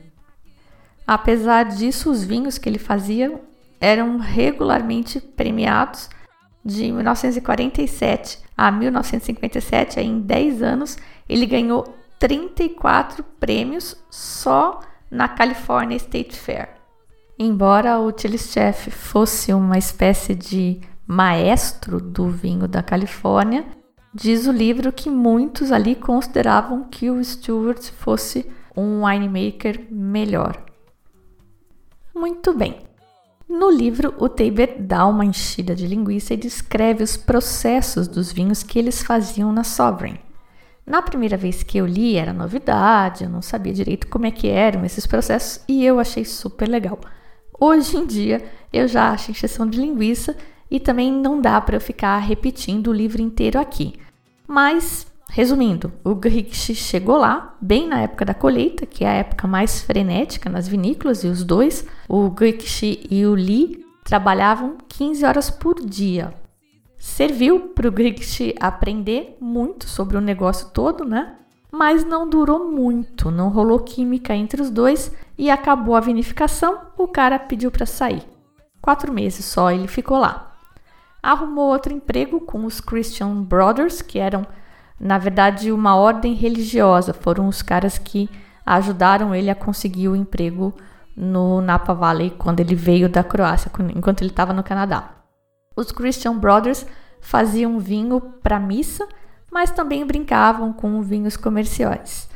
Apesar 1.07 1.64
disso, 1.64 2.11
os 2.11 2.25
vinhos 2.25 2.59
que 2.59 2.68
ele 2.68 2.79
fazia 2.79 3.40
eram 3.81 4.18
regularmente 4.18 5.20
premiados 5.20 6.09
de 6.64 6.90
1947 6.90 8.40
a 8.57 8.72
1957, 8.72 10.01
em 10.01 10.20
10 10.20 10.62
anos, 10.62 10.96
ele 11.29 11.46
ganhou 11.46 11.94
34 12.18 13.22
prêmios 13.38 13.96
só 14.11 14.81
na 15.11 15.29
California 15.29 15.96
State 15.96 16.37
Fair. 16.37 16.70
Embora 17.38 18.01
o 18.01 18.12
Chef 18.16 18.90
fosse 18.90 19.53
uma 19.53 19.77
espécie 19.77 20.35
de 20.35 20.81
maestro 21.06 22.00
do 22.00 22.28
vinho 22.28 22.66
da 22.66 22.82
Califórnia, 22.82 23.64
diz 24.12 24.46
o 24.46 24.52
livro 24.52 24.92
que 24.92 25.08
muitos 25.08 25.70
ali 25.70 25.94
consideravam 25.94 26.84
que 26.84 27.10
o 27.10 27.22
Stewart 27.22 27.90
fosse 27.92 28.50
um 28.76 29.04
winemaker 29.04 29.86
melhor. 29.90 30.62
Muito 32.14 32.52
bem. 32.54 32.86
No 33.48 33.70
livro, 33.70 34.12
o 34.18 34.28
Tabor 34.28 34.68
dá 34.80 35.06
uma 35.06 35.24
enchida 35.24 35.74
de 35.74 35.86
linguiça 35.86 36.34
e 36.34 36.36
descreve 36.36 37.04
os 37.04 37.16
processos 37.16 38.08
dos 38.08 38.32
vinhos 38.32 38.62
que 38.62 38.78
eles 38.78 39.02
faziam 39.02 39.52
na 39.52 39.62
Sovereign. 39.62 40.18
Na 40.84 41.02
primeira 41.02 41.36
vez 41.36 41.62
que 41.62 41.78
eu 41.78 41.86
li 41.86 42.16
era 42.16 42.32
novidade, 42.32 43.24
eu 43.24 43.30
não 43.30 43.42
sabia 43.42 43.72
direito 43.72 44.08
como 44.08 44.26
é 44.26 44.30
que 44.30 44.48
eram 44.48 44.84
esses 44.84 45.06
processos 45.06 45.60
e 45.68 45.84
eu 45.84 46.00
achei 46.00 46.24
super 46.24 46.68
legal. 46.68 46.98
Hoje 47.58 47.96
em 47.96 48.06
dia 48.06 48.44
eu 48.72 48.86
já 48.86 49.10
acho 49.10 49.30
encheção 49.30 49.68
de 49.68 49.80
linguiça 49.80 50.36
e 50.70 50.81
também 50.81 51.12
não 51.12 51.40
dá 51.40 51.61
para 51.61 51.76
eu 51.76 51.81
ficar 51.81 52.18
repetindo 52.18 52.88
o 52.88 52.92
livro 52.92 53.22
inteiro 53.22 53.59
aqui. 53.59 53.94
Mas, 54.46 55.07
resumindo, 55.31 55.92
o 56.05 56.14
Grix 56.14 56.70
chegou 56.74 57.16
lá 57.16 57.57
bem 57.61 57.88
na 57.88 58.00
época 58.00 58.24
da 58.24 58.35
colheita, 58.35 58.87
que 58.87 59.05
é 59.05 59.09
a 59.09 59.14
época 59.14 59.46
mais 59.46 59.83
frenética 59.83 60.50
nas 60.50 60.68
vinícolas, 60.68 61.24
e 61.24 61.29
os 61.29 61.44
dois, 61.44 61.87
o 62.09 62.31
Grix 62.31 62.83
e 62.83 63.24
o 63.26 63.35
Lee, 63.35 63.85
trabalhavam 64.05 64.76
15 64.88 65.24
horas 65.24 65.50
por 65.50 65.85
dia. 65.85 66.33
Serviu 66.98 67.61
para 67.61 67.88
o 67.88 67.92
Grix 67.92 68.38
aprender 68.61 69.37
muito 69.40 69.88
sobre 69.88 70.16
o 70.16 70.20
negócio 70.20 70.70
todo, 70.70 71.05
né? 71.05 71.35
Mas 71.70 72.05
não 72.05 72.29
durou 72.29 72.70
muito, 72.70 73.31
não 73.31 73.50
rolou 73.50 73.81
química 73.81 74.35
entre 74.35 74.62
os 74.62 74.70
dois 74.70 75.12
e 75.37 75.50
acabou 75.50 75.94
a 75.94 76.00
vinificação. 76.00 76.81
O 76.96 77.07
cara 77.07 77.38
pediu 77.38 77.70
para 77.70 77.85
sair. 77.85 78.22
Quatro 78.81 79.12
meses 79.12 79.44
só 79.44 79.70
ele 79.70 79.87
ficou 79.87 80.18
lá 80.18 80.55
arrumou 81.26 81.70
outro 81.70 81.92
emprego 81.92 82.40
com 82.40 82.64
os 82.64 82.80
Christian 82.80 83.42
Brothers, 83.42 84.00
que 84.00 84.18
eram, 84.18 84.46
na 84.98 85.18
verdade, 85.18 85.72
uma 85.72 85.96
ordem 85.96 86.34
religiosa. 86.34 87.12
Foram 87.12 87.48
os 87.48 87.62
caras 87.62 87.98
que 87.98 88.30
ajudaram 88.64 89.34
ele 89.34 89.50
a 89.50 89.54
conseguir 89.54 90.08
o 90.08 90.16
emprego 90.16 90.72
no 91.16 91.60
Napa 91.60 91.94
Valley 91.94 92.30
quando 92.30 92.60
ele 92.60 92.74
veio 92.74 93.08
da 93.08 93.24
Croácia, 93.24 93.70
enquanto 93.94 94.22
ele 94.22 94.30
estava 94.30 94.52
no 94.52 94.62
Canadá. 94.62 95.10
Os 95.76 95.90
Christian 95.90 96.36
Brothers 96.36 96.86
faziam 97.20 97.78
vinho 97.78 98.20
para 98.20 98.60
missa, 98.60 99.06
mas 99.50 99.70
também 99.70 100.06
brincavam 100.06 100.72
com 100.72 101.02
vinhos 101.02 101.36
comerciais. 101.36 102.28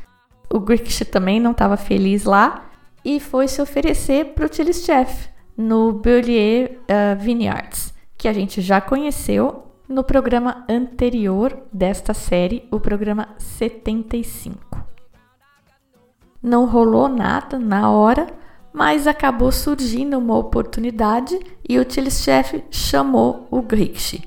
O 0.53 0.59
Griggs 0.59 1.05
também 1.05 1.39
não 1.39 1.53
estava 1.53 1.77
feliz 1.77 2.25
lá 2.25 2.65
e 3.05 3.21
foi 3.21 3.47
se 3.47 3.63
oferecer 3.63 4.35
para 4.35 4.47
o 4.47 4.73
Chef 4.73 5.29
no 5.57 5.93
Beaulieu 5.93 6.81
uh, 6.83 7.19
Vineyards, 7.19 7.95
que 8.21 8.29
a 8.29 8.35
gente 8.35 8.61
já 8.61 8.83
conheceu 8.83 9.65
no 9.89 10.05
programa 10.05 10.63
anterior 10.69 11.59
desta 11.73 12.13
série, 12.13 12.69
o 12.71 12.79
programa 12.79 13.31
75. 13.39 14.59
Não 16.43 16.67
rolou 16.67 17.09
nada 17.09 17.59
na 17.59 17.91
hora, 17.91 18.27
mas 18.75 19.07
acabou 19.07 19.51
surgindo 19.51 20.19
uma 20.19 20.37
oportunidade 20.37 21.35
e 21.67 21.79
o 21.79 21.87
Chef 22.11 22.63
chamou 22.71 23.49
o 23.51 23.63
Griggs. 23.63 24.23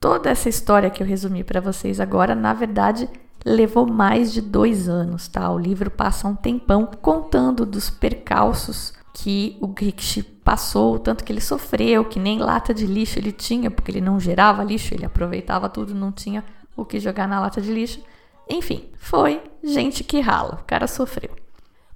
Toda 0.00 0.30
essa 0.30 0.48
história 0.48 0.88
que 0.88 1.02
eu 1.02 1.06
resumi 1.06 1.44
para 1.44 1.60
vocês 1.60 2.00
agora, 2.00 2.34
na 2.34 2.54
verdade, 2.54 3.06
levou 3.44 3.86
mais 3.86 4.32
de 4.32 4.40
dois 4.40 4.88
anos, 4.88 5.28
tá? 5.28 5.52
O 5.52 5.58
livro 5.58 5.90
passa 5.90 6.26
um 6.26 6.34
tempão 6.34 6.88
contando 7.02 7.66
dos 7.66 7.90
percalços 7.90 8.94
que 9.18 9.56
o 9.62 9.66
Griggs 9.66 10.22
passou, 10.44 10.98
tanto 10.98 11.24
que 11.24 11.32
ele 11.32 11.40
sofreu, 11.40 12.04
que 12.04 12.20
nem 12.20 12.38
lata 12.38 12.74
de 12.74 12.86
lixo 12.86 13.18
ele 13.18 13.32
tinha, 13.32 13.70
porque 13.70 13.90
ele 13.90 14.02
não 14.02 14.20
gerava 14.20 14.62
lixo, 14.62 14.92
ele 14.92 15.06
aproveitava 15.06 15.70
tudo, 15.70 15.94
não 15.94 16.12
tinha 16.12 16.44
o 16.76 16.84
que 16.84 17.00
jogar 17.00 17.26
na 17.26 17.40
lata 17.40 17.58
de 17.58 17.72
lixo. 17.72 18.04
Enfim, 18.46 18.90
foi 18.98 19.42
gente 19.64 20.04
que 20.04 20.20
rala, 20.20 20.58
o 20.60 20.64
cara 20.66 20.86
sofreu. 20.86 21.30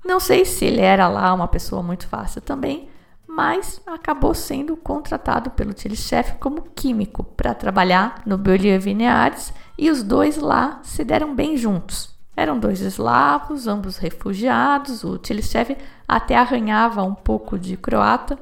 Não 0.03 0.19
sei 0.19 0.47
se 0.47 0.65
ele 0.65 0.81
era 0.81 1.09
lá 1.09 1.35
uma 1.35 1.47
pessoa 1.47 1.83
muito 1.83 2.09
fácil 2.09 2.41
também, 2.41 2.89
mas 3.29 3.83
acabou 3.87 4.33
sendo 4.33 4.75
contratado 4.75 5.51
pelo 5.51 5.75
Chef 5.77 6.39
como 6.41 6.63
químico 6.75 7.23
para 7.23 7.53
trabalhar 7.53 8.23
no 8.25 8.39
Beaulieu 8.39 8.81
Vineyards 8.81 9.53
e 9.77 9.91
os 9.91 10.03
dois 10.03 10.39
lá 10.39 10.81
se 10.83 11.05
deram 11.05 11.35
bem 11.35 11.55
juntos. 11.59 12.19
Eram 12.40 12.59
dois 12.59 12.81
eslavos, 12.81 13.66
ambos 13.66 13.98
refugiados. 13.98 15.05
O 15.05 15.20
Chef 15.22 15.76
até 16.09 16.35
arranhava 16.35 17.03
um 17.03 17.14
pouco 17.14 17.59
de 17.59 17.76
croata 17.76 18.38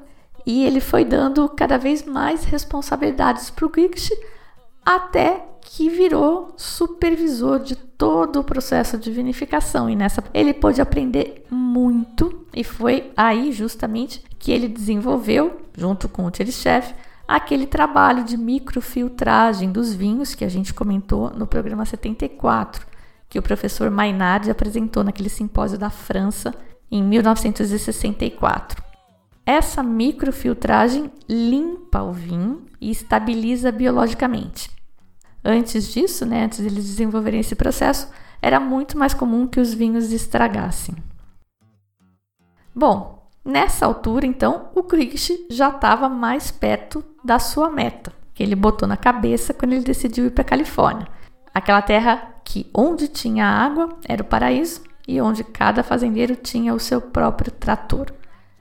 e 0.47 0.65
ele 0.65 0.79
foi 0.79 1.05
dando 1.05 1.49
cada 1.49 1.77
vez 1.77 2.05
mais 2.05 2.45
responsabilidades 2.45 3.51
para 3.51 3.67
o 3.67 3.73
Gigsh 3.75 4.17
até 4.87 5.45
que 5.63 5.91
virou 5.91 6.55
supervisor 6.57 7.59
de 7.59 7.75
todo 7.75 8.39
o 8.39 8.45
processo 8.45 8.97
de 8.97 9.11
vinificação 9.11 9.91
e 9.91 9.97
nessa 9.97 10.23
ele 10.33 10.55
pôde 10.55 10.81
aprender 10.81 11.45
muito 11.51 12.47
e 12.55 12.63
foi 12.63 13.11
aí 13.17 13.51
justamente 13.51 14.23
que 14.39 14.53
ele 14.53 14.69
desenvolveu 14.69 15.61
junto 15.77 16.09
com 16.09 16.25
o 16.25 16.31
Chef 16.33 16.95
aquele 17.27 17.67
trabalho 17.67 18.23
de 18.23 18.37
microfiltragem 18.37 19.73
dos 19.73 19.93
vinhos 19.93 20.37
que 20.37 20.45
a 20.45 20.49
gente 20.49 20.73
comentou 20.73 21.31
no 21.31 21.49
programa 21.49 21.85
74, 21.85 22.88
que 23.29 23.39
o 23.39 23.43
professor 23.43 23.91
Maynard 23.91 24.51
apresentou 24.51 25.05
naquele 25.05 25.29
simpósio 25.29 25.79
da 25.79 25.91
França 25.91 26.55
em 26.91 27.03
1964. 27.03 28.83
Essa 29.45 29.83
microfiltragem 29.83 31.11
limpa 31.29 32.03
o 32.03 32.13
vinho 32.13 32.67
e 32.81 32.91
estabiliza 32.91 33.73
biologicamente. 33.73 34.71
Antes 35.45 35.93
disso, 35.93 36.27
né, 36.27 36.45
antes 36.45 36.59
de 36.59 36.67
eles 36.67 36.85
desenvolverem 36.85 37.41
esse 37.41 37.55
processo, 37.55 38.09
era 38.43 38.61
muito 38.61 38.99
mais 38.99 39.15
comum 39.15 39.47
que 39.47 39.61
os 39.61 39.73
vinhos 39.73 40.13
estragassem. 40.13 40.95
Bom, 42.75 43.29
nessa 43.45 43.87
altura, 43.87 44.27
então, 44.27 44.69
o 44.75 44.83
Kriegs 44.83 45.29
já 45.51 45.71
estava 45.71 46.09
mais 46.09 46.51
perto 46.51 47.05
da 47.25 47.39
sua 47.39 47.71
meta, 47.71 48.13
que 48.35 48.43
ele 48.43 48.55
botou 48.55 48.87
na 48.87 48.97
cabeça 48.97 49.55
quando 49.55 49.73
ele 49.73 49.83
decidiu 49.83 50.27
ir 50.27 50.31
para 50.31 50.43
a 50.43 50.49
Califórnia. 50.49 51.09
Aquela 51.59 51.83
terra 51.83 52.37
que 52.45 52.71
onde 52.73 53.09
tinha 53.09 53.45
água 53.45 53.89
era 54.09 54.23
o 54.23 54.25
paraíso 54.25 54.81
e 55.09 55.21
onde 55.21 55.43
cada 55.43 55.83
fazendeiro 55.83 56.37
tinha 56.37 56.73
o 56.73 56.79
seu 56.79 57.01
próprio 57.01 57.51
trator. 57.51 58.13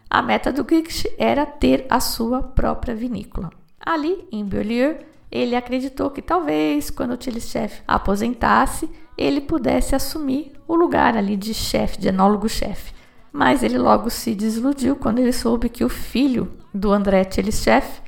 A 0.09 0.19
meta 0.19 0.51
do 0.51 0.65
Kriegs 0.65 1.03
era 1.15 1.45
ter 1.45 1.85
a 1.91 1.99
sua 1.99 2.41
própria 2.41 2.95
vinícola. 2.95 3.51
Ali, 3.79 4.27
em 4.31 4.43
Beaulieu, 4.43 4.97
ele 5.31 5.55
acreditou 5.55 6.09
que 6.09 6.23
talvez, 6.23 6.89
quando 6.89 7.11
o 7.11 7.39
Chef 7.39 7.83
aposentasse, 7.87 8.89
ele 9.15 9.41
pudesse 9.41 9.93
assumir 9.93 10.53
o 10.67 10.73
lugar 10.73 11.15
ali 11.15 11.37
de 11.37 11.53
chefe, 11.53 11.99
de 11.99 12.07
enólogo-chefe. 12.07 12.95
Mas 13.31 13.61
ele 13.61 13.77
logo 13.77 14.09
se 14.09 14.33
desiludiu 14.33 14.95
quando 14.95 15.19
ele 15.19 15.33
soube 15.33 15.69
que 15.69 15.83
o 15.83 15.89
filho 15.89 16.51
do 16.73 16.91
André 16.91 17.29
Chef, 17.51 18.01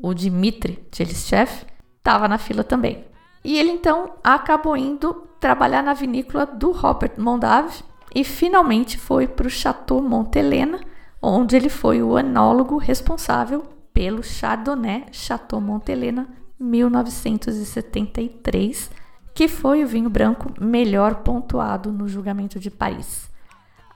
o 0.00 0.14
Dmitry 0.14 0.86
Chef, 0.92 1.66
estava 1.98 2.28
na 2.28 2.38
fila 2.38 2.62
também. 2.62 3.15
E 3.46 3.56
ele 3.56 3.70
então 3.70 4.10
acabou 4.24 4.76
indo 4.76 5.14
trabalhar 5.38 5.80
na 5.80 5.94
vinícola 5.94 6.44
do 6.44 6.72
Robert 6.72 7.12
Mondavi 7.16 7.84
e 8.12 8.24
finalmente 8.24 8.98
foi 8.98 9.28
para 9.28 9.46
o 9.46 9.50
Chateau 9.50 10.02
Montelena, 10.02 10.80
onde 11.22 11.54
ele 11.54 11.68
foi 11.68 12.02
o 12.02 12.18
enólogo 12.18 12.76
responsável 12.76 13.62
pelo 13.94 14.20
Chardonnay 14.20 15.04
Chateau 15.12 15.60
Montelena 15.60 16.28
1973, 16.58 18.90
que 19.32 19.46
foi 19.46 19.84
o 19.84 19.86
vinho 19.86 20.10
branco 20.10 20.52
melhor 20.60 21.22
pontuado 21.22 21.92
no 21.92 22.08
julgamento 22.08 22.58
de 22.58 22.68
Paris. 22.68 23.30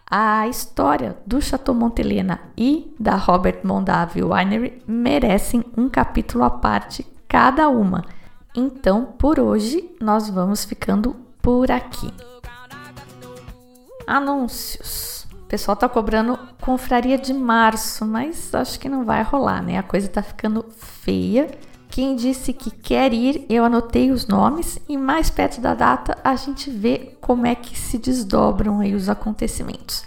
A 0.09 0.47
história 0.47 1.19
do 1.27 1.43
Chateau 1.43 1.75
Montelena 1.75 2.39
e 2.57 2.95
da 3.01 3.17
Robert 3.17 3.63
Mondavi 3.65 4.23
Winery 4.23 4.81
merecem 4.87 5.65
um 5.77 5.89
capítulo 5.89 6.45
à 6.45 6.51
parte 6.51 7.05
cada 7.27 7.69
uma. 7.69 8.05
Então, 8.55 9.07
por 9.19 9.39
hoje, 9.39 9.91
nós 10.01 10.29
vamos 10.29 10.65
ficando 10.65 11.15
por 11.41 11.71
aqui. 11.71 12.13
Anúncios. 14.07 15.27
O 15.33 15.45
pessoal 15.51 15.77
tá 15.77 15.89
cobrando 15.89 16.39
confraria 16.61 17.19
de 17.19 17.33
março, 17.33 18.05
mas 18.05 18.55
acho 18.55 18.79
que 18.79 18.89
não 18.89 19.05
vai 19.05 19.23
rolar, 19.23 19.63
né? 19.63 19.79
A 19.79 19.83
coisa 19.83 20.09
tá 20.09 20.23
ficando 20.23 20.65
feia 20.71 21.49
quem 21.91 22.15
disse 22.15 22.53
que 22.53 22.71
quer 22.71 23.13
ir, 23.13 23.45
eu 23.49 23.65
anotei 23.65 24.13
os 24.13 24.27
nomes 24.27 24.79
e 24.89 24.97
mais 24.97 25.29
perto 25.29 25.61
da 25.61 25.75
data 25.75 26.17
a 26.23 26.37
gente 26.37 26.71
vê 26.71 27.17
como 27.21 27.47
é 27.47 27.55
que 27.57 27.77
se 27.77 27.99
desdobram 27.99 28.79
aí 28.79 28.95
os 28.95 29.09
acontecimentos. 29.09 30.05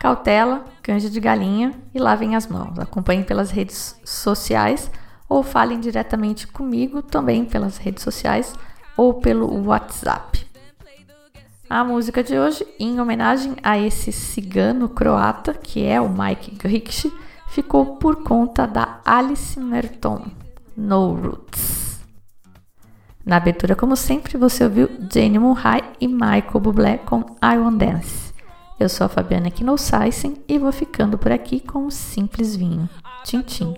Cautela, 0.00 0.64
canja 0.82 1.10
de 1.10 1.20
galinha 1.20 1.74
e 1.94 1.98
lavem 1.98 2.34
as 2.34 2.46
mãos. 2.46 2.78
Acompanhem 2.78 3.22
pelas 3.22 3.50
redes 3.50 4.00
sociais 4.02 4.90
ou 5.34 5.42
falem 5.42 5.80
diretamente 5.80 6.46
comigo 6.46 7.02
também 7.02 7.44
pelas 7.44 7.76
redes 7.76 8.04
sociais 8.04 8.54
ou 8.96 9.14
pelo 9.14 9.66
WhatsApp. 9.66 10.46
A 11.68 11.82
música 11.82 12.22
de 12.22 12.38
hoje, 12.38 12.64
em 12.78 13.00
homenagem 13.00 13.56
a 13.60 13.76
esse 13.76 14.12
cigano 14.12 14.88
croata 14.88 15.52
que 15.52 15.84
é 15.84 16.00
o 16.00 16.08
Mike 16.08 16.54
Griggs, 16.54 17.12
ficou 17.48 17.96
por 17.96 18.22
conta 18.22 18.64
da 18.64 19.00
Alice 19.04 19.58
Merton. 19.58 20.24
No 20.76 21.14
Roots. 21.14 22.00
Na 23.24 23.36
abertura, 23.36 23.74
como 23.74 23.96
sempre, 23.96 24.36
você 24.36 24.62
ouviu 24.64 24.88
Jane 25.12 25.38
Murray 25.38 25.82
e 26.00 26.06
Michael 26.06 26.60
Bublé 26.60 26.98
com 26.98 27.20
I 27.42 27.56
Want 27.58 27.78
Dance. 27.78 28.32
Eu 28.78 28.88
sou 28.88 29.04
a 29.04 29.08
Fabiana 29.08 29.50
Knossaisen 29.50 30.36
e 30.48 30.58
vou 30.58 30.72
ficando 30.72 31.16
por 31.16 31.32
aqui 31.32 31.58
com 31.60 31.86
um 31.86 31.90
simples 31.90 32.54
vinho. 32.54 32.88
Tchim, 33.24 33.42
tchim. 33.42 33.74